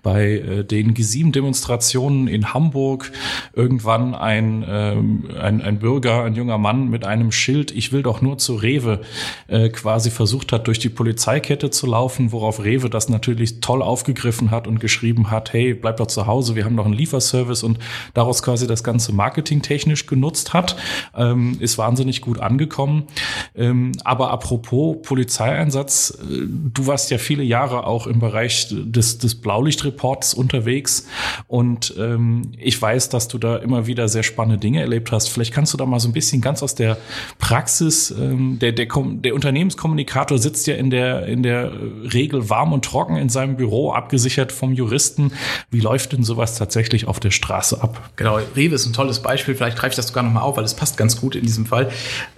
[0.03, 3.11] bei äh, den G7-Demonstrationen in Hamburg
[3.53, 8.21] irgendwann ein, ähm, ein, ein Bürger, ein junger Mann mit einem Schild, ich will doch
[8.21, 9.01] nur zu Rewe,
[9.47, 14.51] äh, quasi versucht hat, durch die Polizeikette zu laufen, worauf Rewe das natürlich toll aufgegriffen
[14.51, 17.79] hat und geschrieben hat, hey, bleib doch zu Hause, wir haben doch einen Lieferservice und
[18.13, 20.75] daraus quasi das Ganze Ganze marketingtechnisch genutzt hat,
[21.15, 23.07] ähm, ist wahnsinnig gut angekommen.
[23.55, 29.35] Ähm, aber apropos Polizeieinsatz, äh, du warst ja viele Jahre auch im Bereich des, des
[29.35, 31.07] Blaulichtreports unterwegs
[31.47, 35.29] und ähm, ich weiß, dass du da immer wieder sehr spannende Dinge erlebt hast.
[35.29, 36.97] Vielleicht kannst du da mal so ein bisschen ganz aus der
[37.39, 41.71] Praxis, ähm, der, der, der Unternehmenskommunikator sitzt ja in der, in der
[42.13, 45.31] Regel warm und trocken in seinem Büro, abgesichert vom Juristen.
[45.69, 48.11] Wie läuft denn sowas tatsächlich auf der Straße ab?
[48.17, 50.73] Genau, Rewe ist ein tolles Beispiel, vielleicht greife ich das sogar nochmal auf, weil es
[50.73, 51.89] passt ganz gut in diesem Fall.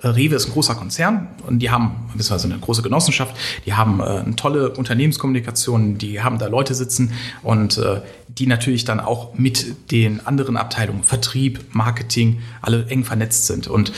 [0.01, 3.99] Äh, Rewe ist ein großer Konzern und die haben, beziehungsweise eine große Genossenschaft, die haben
[3.99, 9.35] äh, eine tolle Unternehmenskommunikation, die haben da Leute sitzen und äh, die natürlich dann auch
[9.35, 13.67] mit den anderen Abteilungen, Vertrieb, Marketing, alle eng vernetzt sind.
[13.67, 13.91] Und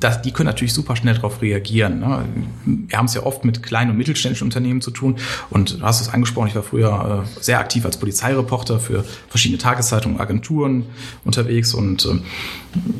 [0.00, 2.00] das, die können natürlich super schnell darauf reagieren.
[2.00, 2.24] Ne?
[2.64, 5.16] Wir haben es ja oft mit kleinen und mittelständischen Unternehmen zu tun.
[5.50, 10.20] Und du hast es angesprochen, ich war früher sehr aktiv als Polizeireporter für verschiedene Tageszeitungen,
[10.20, 10.86] Agenturen
[11.26, 12.20] unterwegs unterwegs und äh,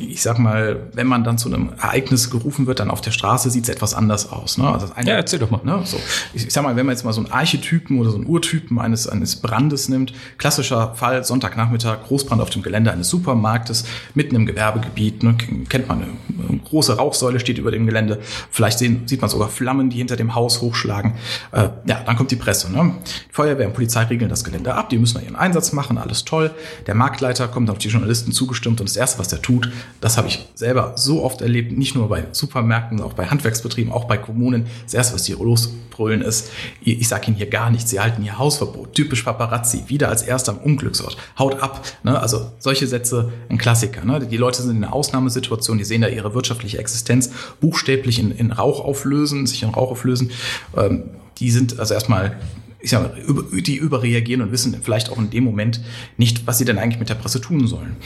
[0.01, 3.51] ich sag mal, wenn man dann zu einem Ereignis gerufen wird, dann auf der Straße
[3.51, 4.59] sieht es etwas anders aus.
[4.59, 4.69] Ne?
[4.69, 5.61] Also eine, ja, erzähl doch mal.
[5.63, 5.81] Ne?
[5.85, 5.97] So,
[6.35, 8.79] ich, ich, sag mal, wenn man jetzt mal so einen Archetypen oder so einen Urtypen
[8.81, 14.47] eines, eines Brandes nimmt, klassischer Fall, Sonntagnachmittag, Großbrand auf dem Gelände eines Supermarktes, mitten im
[14.47, 15.37] Gewerbegebiet, ne?
[15.69, 18.21] kennt man, eine, eine, große Rauchsäule steht über dem Gelände,
[18.51, 21.15] vielleicht sehen, sieht man sogar Flammen, die hinter dem Haus hochschlagen.
[21.53, 22.73] Äh, ja, dann kommt die Presse.
[22.73, 22.95] Ne?
[23.05, 26.51] Die Feuerwehr und Polizei regeln das Gelände ab, die müssen ihren Einsatz machen, alles toll.
[26.87, 29.71] Der Marktleiter kommt auf die Journalisten zugestimmt und das Erste, was der tut.
[30.01, 34.05] Das habe ich selber so oft erlebt, nicht nur bei Supermärkten, auch bei Handwerksbetrieben, auch
[34.05, 34.67] bei Kommunen.
[34.85, 36.51] Das erste, was die losbrüllen ist,
[36.81, 38.95] ich sage Ihnen hier gar nichts, Sie halten hier Hausverbot.
[38.95, 41.19] Typisch Paparazzi, wieder als erster am Unglücksort.
[41.39, 41.85] Haut ab.
[42.03, 42.19] Ne?
[42.19, 44.07] Also solche Sätze, ein Klassiker.
[44.07, 44.27] Ne?
[44.27, 48.53] Die Leute sind in einer Ausnahmesituation, die sehen da ihre wirtschaftliche Existenz buchstäblich in, in
[48.53, 50.31] Rauch auflösen, sich in Rauch auflösen.
[50.75, 52.39] Ähm, die sind also erstmal
[52.83, 55.81] ich sag mal, die überreagieren und wissen vielleicht auch in dem Moment
[56.17, 57.97] nicht, was sie denn eigentlich mit der Presse tun sollen.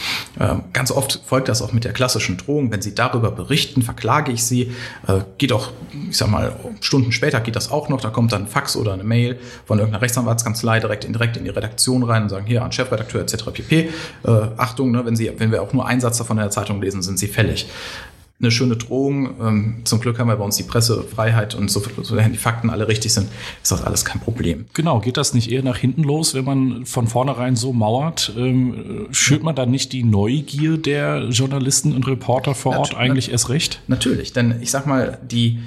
[0.40, 2.72] Ähm, ganz oft folgt das auch mit der klassischen Drohung.
[2.72, 4.72] Wenn sie darüber berichten, verklage ich sie.
[5.06, 5.70] Äh, geht auch,
[6.10, 8.00] ich sag mal, Stunden später geht das auch noch.
[8.00, 11.44] Da kommt dann ein Fax oder eine Mail von irgendeiner Rechtsanwaltskanzlei direkt in, direkt in
[11.44, 13.44] die Redaktion rein und sagen, hier an Chefredakteur etc.
[13.52, 13.90] pp.
[14.24, 16.82] Äh, Achtung, ne, wenn, sie, wenn wir auch nur einen Satz davon in der Zeitung
[16.82, 17.66] lesen, sind sie fällig
[18.44, 19.30] eine schöne Drohung.
[19.40, 22.88] Ähm, zum Glück haben wir bei uns die Pressefreiheit und so, sofern die Fakten alle
[22.88, 23.28] richtig sind,
[23.62, 24.66] ist das alles kein Problem.
[24.74, 28.32] Genau, geht das nicht eher nach hinten los, wenn man von vornherein so mauert?
[28.36, 33.48] Ähm, schürt man dann nicht die Neugier der Journalisten und Reporter vor Ort eigentlich erst
[33.48, 33.80] recht?
[33.88, 35.58] Natürlich, denn ich sag mal, die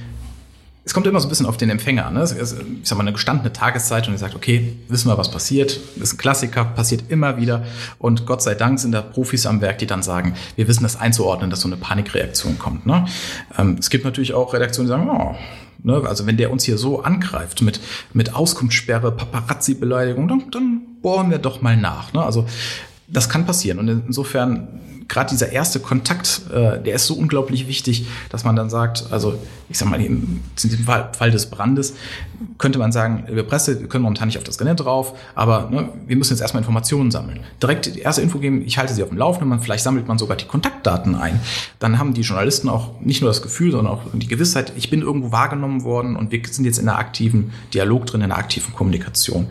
[0.88, 2.14] es kommt immer so ein bisschen auf den Empfänger an.
[2.14, 2.24] Ne?
[2.24, 5.82] Ich sag mal, eine gestandene Tageszeitung, die sagt, okay, wissen wir, was passiert.
[5.98, 7.66] Das ist ein Klassiker, passiert immer wieder.
[8.00, 10.96] Und Gott sei Dank sind da Profis am Werk, die dann sagen, wir wissen das
[10.96, 12.86] einzuordnen, dass so eine Panikreaktion kommt.
[12.86, 13.06] Ne?
[13.58, 15.36] Ähm, es gibt natürlich auch Redaktionen, die sagen, oh,
[15.84, 17.82] ne, also wenn der uns hier so angreift mit,
[18.14, 22.14] mit Auskunftssperre, Paparazzi-Beleidigung, dann, dann bohren wir doch mal nach.
[22.14, 22.24] Ne?
[22.24, 22.46] Also
[23.10, 23.80] das kann passieren.
[23.80, 28.70] Und insofern gerade dieser erste Kontakt, äh, der ist so unglaublich wichtig, dass man dann
[28.70, 29.38] sagt, also
[29.70, 31.94] ich sag mal, in diesem Fall, Fall des Brandes
[32.58, 35.90] könnte man sagen, wir Presse, wir können momentan nicht auf das Gelände drauf, aber ne,
[36.06, 37.42] wir müssen jetzt erstmal Informationen sammeln.
[37.62, 40.18] Direkt die erste Info geben, ich halte sie auf dem Laufenden, man, vielleicht sammelt man
[40.18, 41.40] sogar die Kontaktdaten ein.
[41.80, 45.02] Dann haben die Journalisten auch nicht nur das Gefühl, sondern auch die Gewissheit, ich bin
[45.02, 48.74] irgendwo wahrgenommen worden und wir sind jetzt in einer aktiven Dialog drin, in einer aktiven
[48.74, 49.48] Kommunikation.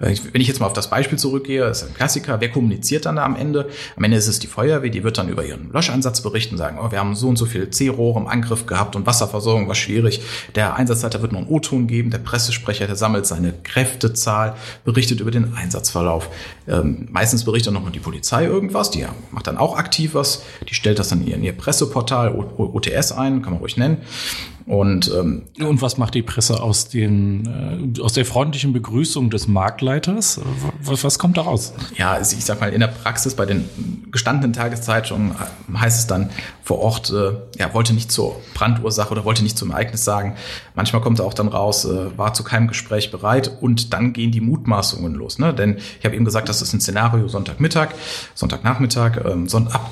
[0.00, 3.16] Äh, wenn ich jetzt mal auf das Beispiel zurückgehe, ist ein Klassiker, wer kommuniziert dann
[3.16, 3.68] da am Ende?
[3.96, 6.90] Am Ende ist es die Feuerwehr, die wird dann über ihren Löscheinsatz berichten, sagen, oh,
[6.90, 10.20] wir haben so und so viel C-Rohre im Angriff gehabt und Wasserversorgung war schwierig.
[10.54, 14.54] Der Einsatzleiter wird nur einen O-Ton geben, der Pressesprecher, der sammelt seine Kräftezahl,
[14.84, 16.28] berichtet über den Einsatzverlauf.
[16.68, 20.74] Ähm, meistens berichtet noch mal die Polizei irgendwas, die macht dann auch aktiv was, die
[20.74, 23.98] stellt das dann in ihr Presseportal OTS ein, kann man ruhig nennen.
[24.66, 29.46] Und, ähm, und was macht die Presse aus, den, äh, aus der freundlichen Begrüßung des
[29.46, 30.40] Marktleiters?
[30.82, 31.72] Was, was kommt daraus?
[31.96, 33.68] Ja, ich sag mal, in der Praxis bei den
[34.16, 36.30] gestandenen Tageszeitungen äh, heißt es dann
[36.64, 40.36] vor Ort, äh, ja, wollte nicht zur Brandursache oder wollte nicht zum Ereignis sagen.
[40.74, 44.40] Manchmal kommt auch dann raus, äh, war zu keinem Gespräch bereit und dann gehen die
[44.40, 45.38] Mutmaßungen los.
[45.38, 45.52] Ne?
[45.52, 47.90] Denn ich habe eben gesagt, das ist ein Szenario Sonntagmittag,
[48.34, 49.22] Sonntagnachmittag.
[49.26, 49.90] Ähm, Son ab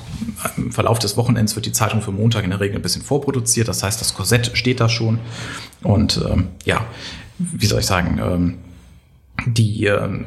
[0.57, 3.67] im Verlauf des Wochenends wird die Zeitung für Montag in der Regel ein bisschen vorproduziert.
[3.67, 5.19] Das heißt, das Korsett steht da schon.
[5.83, 6.83] Und ähm, ja,
[7.37, 8.57] wie soll ich sagen, ähm,
[9.45, 10.25] die ähm,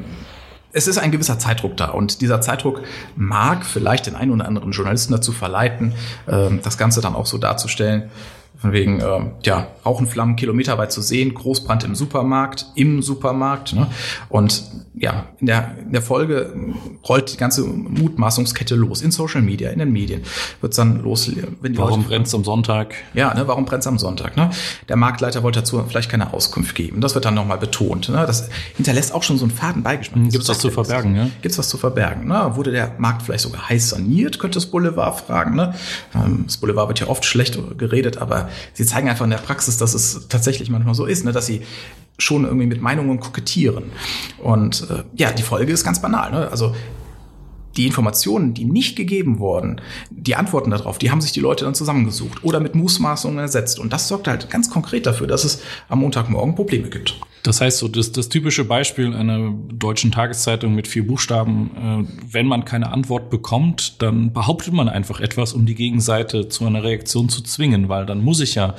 [0.71, 2.81] es ist ein gewisser Zeitdruck da und dieser Zeitdruck
[3.15, 5.93] mag vielleicht den einen oder anderen Journalisten dazu verleiten,
[6.27, 8.09] ähm, das Ganze dann auch so darzustellen,
[8.59, 13.73] von wegen, ähm, ja, Rauchenflammen kilometerweit zu sehen, Großbrand im Supermarkt, im Supermarkt.
[13.73, 13.87] Ne?
[14.27, 14.63] Und
[14.95, 16.53] ja, in der, in der Folge
[17.07, 19.01] rollt die ganze Mutmaßungskette los.
[19.01, 20.23] In Social Media, in den Medien
[20.59, 21.31] wird dann los.
[21.61, 22.95] Wenn die warum brennt es am Sonntag?
[23.13, 24.35] Ja, ne, warum brennt es am Sonntag?
[24.35, 24.49] Ne?
[24.89, 26.99] Der Marktleiter wollte dazu vielleicht keine Auskunft geben.
[26.99, 28.09] Das wird dann nochmal betont.
[28.09, 28.25] Ne?
[28.27, 30.21] Das hinterlässt auch schon so einen faden Beigeschmack.
[30.31, 31.15] Gibt es was zu verbergen?
[31.15, 31.23] Ja?
[31.41, 32.27] Gibt es was zu verbergen?
[32.27, 32.51] Ne?
[32.55, 35.55] Wurde der Markt vielleicht sogar heiß saniert, könnte das Boulevard fragen.
[35.55, 35.73] Ne?
[36.13, 39.77] Ähm, das Boulevard wird ja oft schlecht geredet, aber sie zeigen einfach in der Praxis,
[39.77, 41.61] dass es tatsächlich manchmal so ist, ne, dass sie
[42.17, 43.85] schon irgendwie mit Meinungen kokettieren.
[44.37, 46.31] Und äh, ja, die Folge ist ganz banal.
[46.31, 46.49] Ne?
[46.51, 46.75] Also
[47.79, 49.79] die Informationen, die nicht gegeben wurden,
[50.11, 53.79] die Antworten darauf, die haben sich die Leute dann zusammengesucht oder mit Mußmaßungen ersetzt.
[53.79, 57.15] Und das sorgt halt ganz konkret dafür, dass es am Montagmorgen Probleme gibt.
[57.43, 62.47] Das heißt, so das, das typische Beispiel einer deutschen Tageszeitung mit vier Buchstaben, äh, wenn
[62.47, 67.29] man keine Antwort bekommt, dann behauptet man einfach etwas, um die Gegenseite zu einer Reaktion
[67.29, 68.75] zu zwingen, weil dann muss ich ja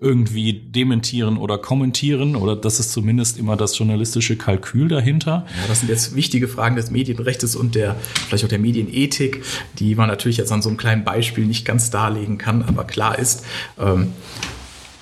[0.00, 5.44] irgendwie dementieren oder kommentieren oder das ist zumindest immer das journalistische Kalkül dahinter.
[5.62, 7.96] Ja, das sind jetzt wichtige Fragen des Medienrechts und der
[8.28, 9.42] vielleicht auch der Medienethik,
[9.78, 13.18] die man natürlich jetzt an so einem kleinen Beispiel nicht ganz darlegen kann, aber klar
[13.18, 13.44] ist,
[13.78, 14.12] ähm,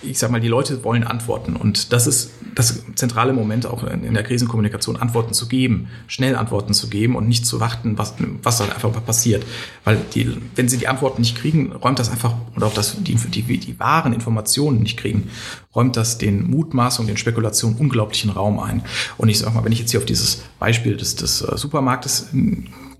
[0.02, 4.12] ich sag mal, die Leute wollen Antworten und das ist das zentrale Moment auch in
[4.12, 8.58] der Krisenkommunikation, Antworten zu geben, schnell Antworten zu geben und nicht zu warten, was, was
[8.58, 9.44] dann einfach passiert.
[9.84, 13.14] Weil die, wenn sie die Antworten nicht kriegen, räumt das einfach, oder auch das, die,
[13.14, 15.30] die, die wahren Informationen nicht kriegen,
[15.74, 18.82] räumt das den Mutmaßungen, den Spekulationen unglaublichen Raum ein.
[19.16, 22.28] Und ich sag mal, wenn ich jetzt hier auf dieses Beispiel des, des äh, Supermarktes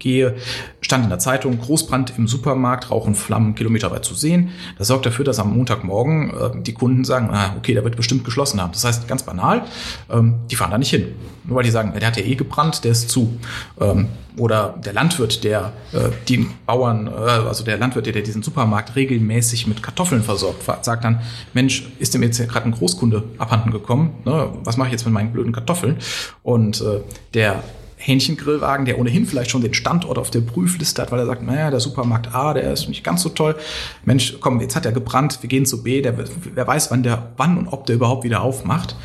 [0.02, 0.34] gehe,
[0.80, 4.50] stand in der Zeitung, Großbrand im Supermarkt, Rauch und Flammen kilometerweit zu sehen.
[4.78, 8.24] Das sorgt dafür, dass am Montagmorgen äh, die Kunden sagen, ah, okay, der wird bestimmt
[8.24, 8.72] geschlossen haben.
[8.72, 9.62] Das heißt, ganz banal,
[10.10, 11.14] ähm, die fahren da nicht hin.
[11.44, 13.38] Nur weil die sagen, der hat ja eh gebrannt, der ist zu.
[13.80, 18.42] Ähm, oder der Landwirt, der äh, die Bauern, äh, also der Landwirt, der, der diesen
[18.42, 21.20] Supermarkt regelmäßig mit Kartoffeln versorgt, sagt dann,
[21.52, 24.14] Mensch, ist dem jetzt gerade ein Großkunde abhanden gekommen?
[24.24, 24.50] Ne?
[24.64, 25.96] Was mache ich jetzt mit meinen blöden Kartoffeln?
[26.42, 27.00] Und äh,
[27.34, 27.62] der
[28.02, 31.70] Hähnchengrillwagen, der ohnehin vielleicht schon den Standort auf der Prüfliste hat, weil er sagt, naja,
[31.70, 33.56] der Supermarkt A, der ist nicht ganz so toll.
[34.04, 36.14] Mensch, komm, jetzt hat er gebrannt, wir gehen zu B, der,
[36.54, 38.96] wer weiß, wann der, wann und ob der überhaupt wieder aufmacht.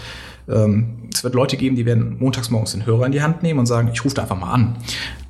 [0.50, 3.60] Ähm, es wird Leute geben, die werden montags morgens den Hörer in die Hand nehmen
[3.60, 4.78] und sagen, ich rufe da einfach mal an.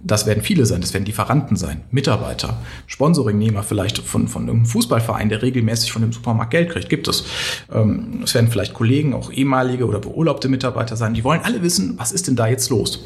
[0.01, 5.29] Das werden viele sein, das werden Lieferanten sein, Mitarbeiter, Sponsoringnehmer vielleicht von, von irgendeinem Fußballverein,
[5.29, 7.25] der regelmäßig von dem Supermarkt Geld kriegt, gibt es.
[7.73, 11.95] Ähm, es werden vielleicht Kollegen, auch ehemalige oder beurlaubte Mitarbeiter sein, die wollen alle wissen,
[11.97, 13.05] was ist denn da jetzt los?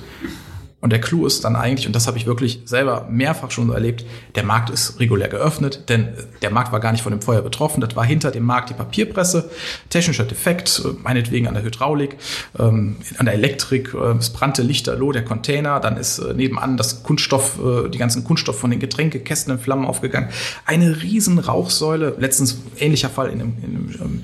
[0.81, 3.73] Und der Clou ist dann eigentlich, und das habe ich wirklich selber mehrfach schon so
[3.73, 6.09] erlebt, der Markt ist regulär geöffnet, denn
[6.41, 7.81] der Markt war gar nicht von dem Feuer betroffen.
[7.81, 9.51] Das war hinter dem Markt die Papierpresse,
[9.89, 12.17] technischer Defekt, äh, meinetwegen an der Hydraulik,
[12.57, 17.03] ähm, an der Elektrik, äh, es brannte lichterloh der Container, dann ist äh, nebenan das
[17.03, 17.59] Kunststoff,
[17.93, 20.29] die ganzen Kunststoff von den Getränkekästen in Flammen aufgegangen.
[20.65, 24.23] Eine riesen Rauchsäule, letztens ähnlicher Fall in einem, in einem ähm,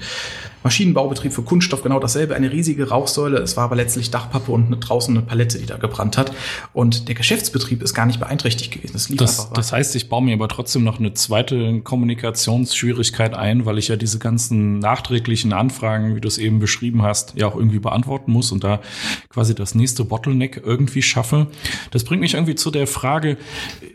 [0.63, 3.37] Maschinenbaubetrieb für Kunststoff genau dasselbe, eine riesige Rauchsäule.
[3.37, 6.31] Es war aber letztlich Dachpappe und eine, draußen eine Palette, die da gebrannt hat.
[6.73, 8.93] Und der Geschäftsbetrieb ist gar nicht beeinträchtigt gewesen.
[8.93, 13.65] Das, lief das, das heißt, ich baue mir aber trotzdem noch eine zweite Kommunikationsschwierigkeit ein,
[13.65, 17.55] weil ich ja diese ganzen nachträglichen Anfragen, wie du es eben beschrieben hast, ja auch
[17.55, 18.81] irgendwie beantworten muss und da
[19.29, 21.47] quasi das nächste Bottleneck irgendwie schaffe.
[21.91, 23.37] Das bringt mich irgendwie zu der Frage,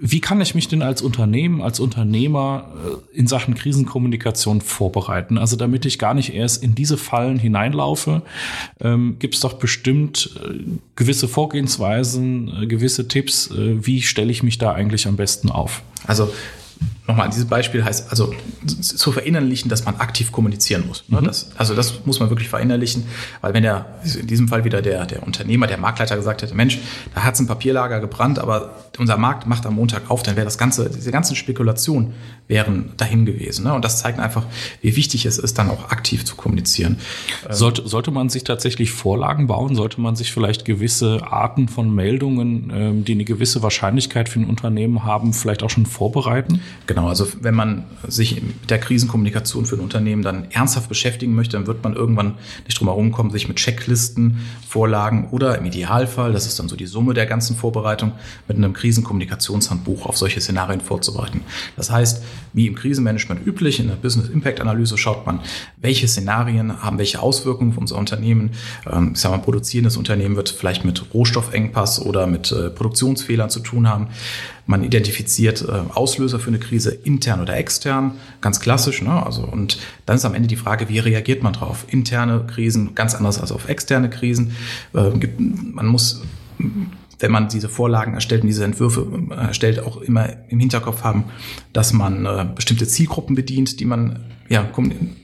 [0.01, 2.71] wie kann ich mich denn als Unternehmen, als Unternehmer
[3.15, 5.39] äh, in Sachen Krisenkommunikation vorbereiten?
[5.39, 8.23] Also damit ich gar nicht erst in diese Fallen hineinlaufe,
[8.81, 10.59] ähm, gibt es doch bestimmt äh,
[10.97, 13.51] gewisse Vorgehensweisen, äh, gewisse Tipps.
[13.51, 15.83] Äh, wie stelle ich mich da eigentlich am besten auf?
[16.07, 16.33] Also
[17.07, 18.33] nochmal, dieses Beispiel heißt, also
[18.81, 21.05] zu verinnerlichen, dass man aktiv kommunizieren muss.
[21.09, 21.21] Ne?
[21.21, 21.25] Mhm.
[21.25, 23.05] Das, also das muss man wirklich verinnerlichen,
[23.41, 26.79] weil wenn der, in diesem Fall wieder der, der Unternehmer, der Marktleiter gesagt hätte, Mensch,
[27.15, 30.45] da hat es ein Papierlager gebrannt, aber unser Markt macht am Montag auf, dann wäre
[30.45, 32.15] das ganze, diese ganzen Spekulationen
[32.47, 33.65] wären dahin gewesen.
[33.65, 33.75] Ne?
[33.75, 34.45] Und das zeigt einfach,
[34.81, 36.99] wie wichtig es ist, dann auch aktiv zu kommunizieren.
[37.49, 39.75] Ähm, sollte, sollte man sich tatsächlich Vorlagen bauen?
[39.75, 44.49] Sollte man sich vielleicht gewisse Arten von Meldungen, ähm, die eine gewisse Wahrscheinlichkeit für ein
[44.49, 46.61] Unternehmen haben, vielleicht auch schon vorbereiten?
[46.87, 51.57] Genau, also wenn man sich mit der Krisenkommunikation für ein Unternehmen dann ernsthaft beschäftigen möchte,
[51.57, 56.33] dann wird man irgendwann nicht drum herum kommen, sich mit Checklisten, Vorlagen oder im Idealfall,
[56.33, 58.13] das ist dann so die Summe der ganzen Vorbereitung,
[58.49, 61.43] mit einem Krisenkommunikationshandbuch auf solche Szenarien vorzubereiten.
[61.77, 65.41] Das heißt, wie im Krisenmanagement üblich, in der Business Impact Analyse schaut man,
[65.81, 68.51] welche Szenarien haben welche Auswirkungen für unser Unternehmen.
[68.91, 73.61] Ähm, ich sage mal, produzierendes Unternehmen wird vielleicht mit Rohstoffengpass oder mit äh, Produktionsfehlern zu
[73.61, 74.09] tun haben.
[74.67, 79.03] Man identifiziert äh, Auslöser für eine Krise intern oder extern, ganz klassisch.
[79.03, 79.25] Ne?
[79.25, 81.85] Also, und dann ist am Ende die Frage, wie reagiert man drauf?
[81.89, 84.55] Interne Krisen ganz anders als auf externe Krisen.
[84.95, 86.23] Äh, gibt, man muss
[87.23, 91.25] wenn man diese Vorlagen erstellt und diese Entwürfe äh, erstellt, auch immer im Hinterkopf haben,
[91.73, 94.69] dass man äh, bestimmte Zielgruppen bedient, die man ja,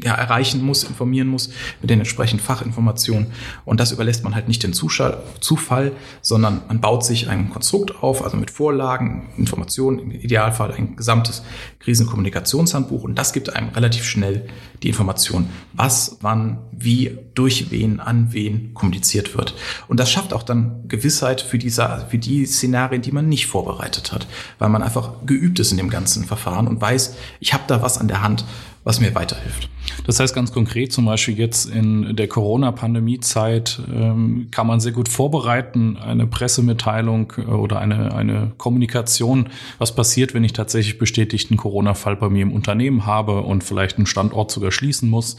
[0.02, 1.50] ja, erreichen muss, informieren muss
[1.81, 3.28] mit den entsprechenden Fachinformationen.
[3.64, 8.24] Und das überlässt man halt nicht den Zufall, sondern man baut sich ein Konstrukt auf,
[8.24, 11.42] also mit Vorlagen, Informationen, im Idealfall ein gesamtes
[11.81, 13.02] Krisenkommunikationshandbuch.
[13.02, 14.48] Und das gibt einem relativ schnell
[14.83, 19.54] die Information, was, wann, wie, durch wen, an wen kommuniziert wird.
[19.88, 24.12] Und das schafft auch dann Gewissheit für, diese, für die Szenarien, die man nicht vorbereitet
[24.12, 24.26] hat,
[24.59, 27.98] weil man einfach geübt ist in dem ganzen Verfahren und weiß, ich habe da was
[27.98, 28.44] an der Hand,
[28.85, 29.69] was mir weiterhilft.
[30.07, 35.09] Das heißt ganz konkret, zum Beispiel jetzt in der Corona-Pandemie-Zeit ähm, kann man sehr gut
[35.09, 39.48] vorbereiten, eine Pressemitteilung äh, oder eine, eine Kommunikation,
[39.79, 44.07] was passiert, wenn ich tatsächlich bestätigten Corona-Fall bei mir im Unternehmen habe und vielleicht einen
[44.07, 45.37] Standort sogar schließen muss.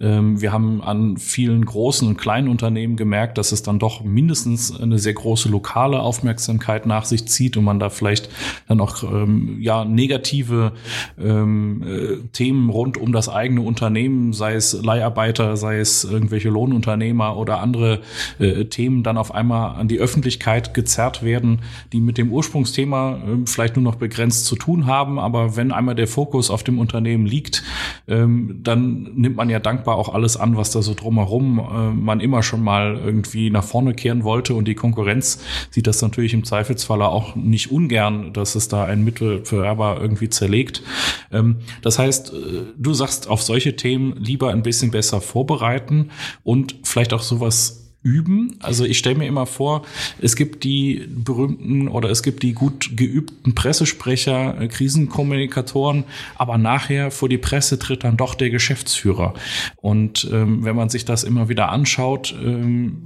[0.00, 4.78] Ähm, wir haben an vielen großen und kleinen Unternehmen gemerkt, dass es dann doch mindestens
[4.78, 8.28] eine sehr große lokale Aufmerksamkeit nach sich zieht und man da vielleicht
[8.68, 10.72] dann auch ähm, ja negative
[11.20, 16.48] ähm, äh, Themen rund um das eigene Unternehmen Unternehmen, sei es Leiharbeiter, sei es irgendwelche
[16.48, 18.00] Lohnunternehmer oder andere
[18.38, 21.60] äh, Themen dann auf einmal an die Öffentlichkeit gezerrt werden,
[21.92, 25.18] die mit dem Ursprungsthema äh, vielleicht nur noch begrenzt zu tun haben.
[25.18, 27.64] Aber wenn einmal der Fokus auf dem Unternehmen liegt,
[28.08, 32.20] ähm, dann nimmt man ja dankbar auch alles an, was da so drumherum äh, man
[32.20, 34.54] immer schon mal irgendwie nach vorne kehren wollte.
[34.54, 39.04] Und die Konkurrenz sieht das natürlich im Zweifelsfalle auch nicht ungern, dass es da einen
[39.04, 40.82] Mitbewerber irgendwie zerlegt.
[41.30, 42.36] Ähm, das heißt, äh,
[42.78, 46.10] du sagst auf solche Themen lieber ein bisschen besser vorbereiten
[46.44, 48.56] und vielleicht auch sowas üben.
[48.60, 49.82] Also ich stelle mir immer vor,
[50.20, 56.04] es gibt die berühmten oder es gibt die gut geübten Pressesprecher, äh, Krisenkommunikatoren,
[56.36, 59.34] aber nachher vor die Presse tritt dann doch der Geschäftsführer.
[59.76, 62.96] Und ähm, wenn man sich das immer wieder anschaut, ähm,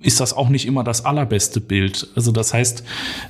[0.00, 2.08] ist das auch nicht immer das allerbeste Bild.
[2.14, 2.84] Also das heißt,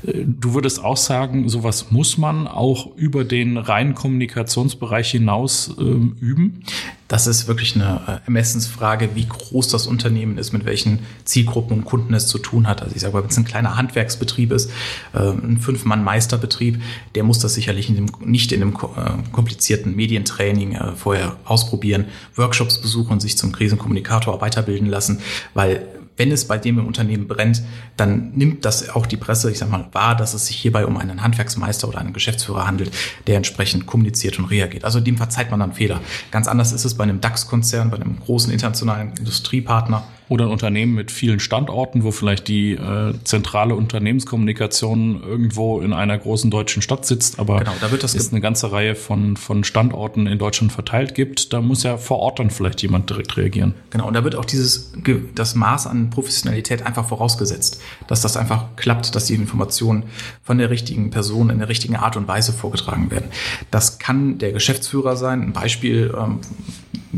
[0.07, 6.17] äh, du würdest auch sagen, sowas muss man auch über den reinen Kommunikationsbereich hinaus ähm,
[6.21, 6.63] üben?
[7.09, 11.85] Das ist wirklich eine äh, Ermessensfrage, wie groß das Unternehmen ist, mit welchen Zielgruppen und
[11.85, 12.83] Kunden es zu tun hat.
[12.83, 14.71] Also ich sage mal, wenn es ein kleiner Handwerksbetrieb ist,
[15.13, 16.83] äh, ein Fünf-Mann-Meisterbetrieb,
[17.15, 22.79] der muss das sicherlich in dem, nicht in einem äh, komplizierten Medientraining vorher ausprobieren, Workshops
[22.79, 25.21] besuchen und sich zum Krisenkommunikator weiterbilden lassen,
[25.55, 25.87] weil
[26.17, 27.63] wenn es bei dem im Unternehmen brennt,
[27.97, 30.97] dann nimmt das auch die Presse, ich sag mal, wahr, dass es sich hierbei um
[30.97, 32.91] einen Handwerksmeister oder einen Geschäftsführer handelt,
[33.27, 34.85] der entsprechend kommuniziert und reagiert.
[34.85, 36.01] Also dem verzeiht man dann Fehler.
[36.31, 40.95] Ganz anders ist es bei einem DAX-Konzern, bei einem großen internationalen Industriepartner, oder ein Unternehmen
[40.95, 47.07] mit vielen Standorten, wo vielleicht die äh, zentrale Unternehmenskommunikation irgendwo in einer großen deutschen Stadt
[47.07, 50.73] sitzt, aber genau, da wird das es eine ganze Reihe von, von Standorten in Deutschland
[50.73, 51.53] verteilt gibt.
[51.53, 53.75] Da muss ja vor Ort dann vielleicht jemand direkt reagieren.
[53.91, 54.93] Genau, und da wird auch dieses
[55.35, 60.05] das Maß an Professionalität einfach vorausgesetzt, dass das einfach klappt, dass die Informationen
[60.43, 63.31] von der richtigen Person in der richtigen Art und Weise vorgetragen werden.
[63.71, 65.43] Das kann der Geschäftsführer sein.
[65.43, 66.41] Ein Beispiel, ähm,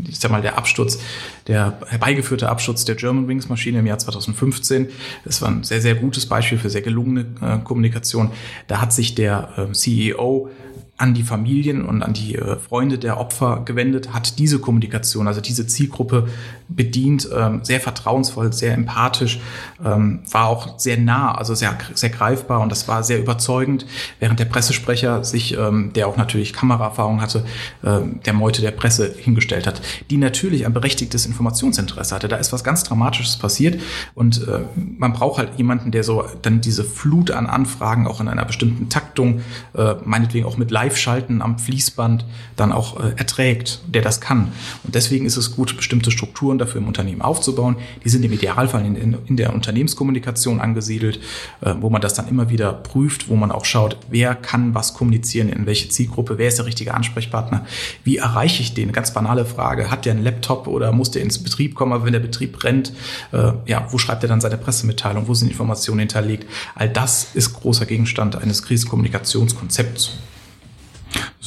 [0.06, 0.98] ich sag mal, der Absturz,
[1.46, 4.88] der herbeigeführte Absturz der German Wings Maschine im Jahr 2015.
[5.24, 8.30] Das war ein sehr, sehr gutes Beispiel für sehr gelungene äh, Kommunikation.
[8.66, 10.50] Da hat sich der äh, CEO
[10.98, 15.40] an die Familien und an die äh, Freunde der Opfer gewendet, hat diese Kommunikation, also
[15.40, 16.26] diese Zielgruppe
[16.68, 19.40] bedient, ähm, sehr vertrauensvoll, sehr empathisch,
[19.84, 23.86] ähm, war auch sehr nah, also sehr, sehr greifbar und das war sehr überzeugend,
[24.18, 27.44] während der Pressesprecher sich, ähm, der auch natürlich Kameraerfahrung hatte,
[27.82, 29.80] der Meute der Presse hingestellt hat,
[30.10, 32.28] die natürlich ein berechtigtes Informationsinteresse hatte.
[32.28, 33.80] Da ist was ganz Dramatisches passiert
[34.14, 38.28] und äh, man braucht halt jemanden, der so dann diese Flut an Anfragen auch in
[38.28, 39.42] einer bestimmten Taktung,
[39.74, 42.24] äh, meinetwegen auch mit Live Live-Schalten am Fließband
[42.56, 44.52] dann auch äh, erträgt, der das kann.
[44.84, 47.76] Und deswegen ist es gut, bestimmte Strukturen dafür im Unternehmen aufzubauen.
[48.04, 51.20] Die sind im Idealfall in, in, in der Unternehmenskommunikation angesiedelt,
[51.60, 54.94] äh, wo man das dann immer wieder prüft, wo man auch schaut, wer kann was
[54.94, 57.66] kommunizieren, in welche Zielgruppe, wer ist der richtige Ansprechpartner,
[58.04, 58.92] wie erreiche ich den?
[58.92, 62.12] Ganz banale Frage, hat der einen Laptop oder muss der ins Betrieb kommen, aber wenn
[62.14, 62.92] der Betrieb brennt,
[63.32, 66.46] äh, ja, wo schreibt er dann seine Pressemitteilung, wo sind Informationen hinterlegt?
[66.74, 70.12] All das ist großer Gegenstand eines Krisenkommunikationskonzepts.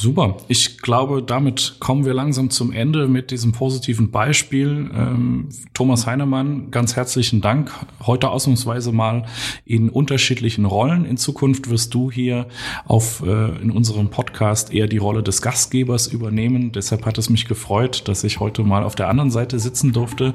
[0.02, 0.38] Super.
[0.47, 4.89] Ich glaube, damit kommen wir langsam zum Ende mit diesem positiven Beispiel.
[4.95, 7.72] Ähm, Thomas Heinemann, ganz herzlichen Dank.
[8.04, 9.26] Heute ausnahmsweise mal
[9.64, 11.06] in unterschiedlichen Rollen.
[11.06, 12.47] In Zukunft wirst du hier
[12.86, 16.72] auf, äh, in unserem Podcast eher die Rolle des Gastgebers übernehmen.
[16.72, 20.34] Deshalb hat es mich gefreut, dass ich heute mal auf der anderen Seite sitzen durfte.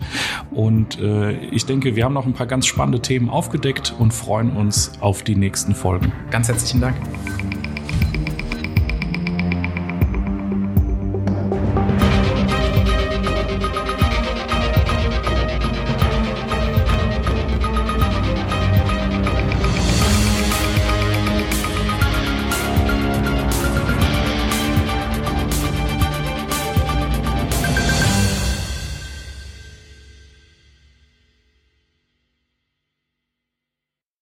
[0.53, 4.53] Und äh, ich denke, wir haben noch ein paar ganz spannende Themen aufgedeckt und freuen
[4.53, 6.12] uns auf die nächsten Folgen.
[6.31, 6.95] Ganz herzlichen Dank.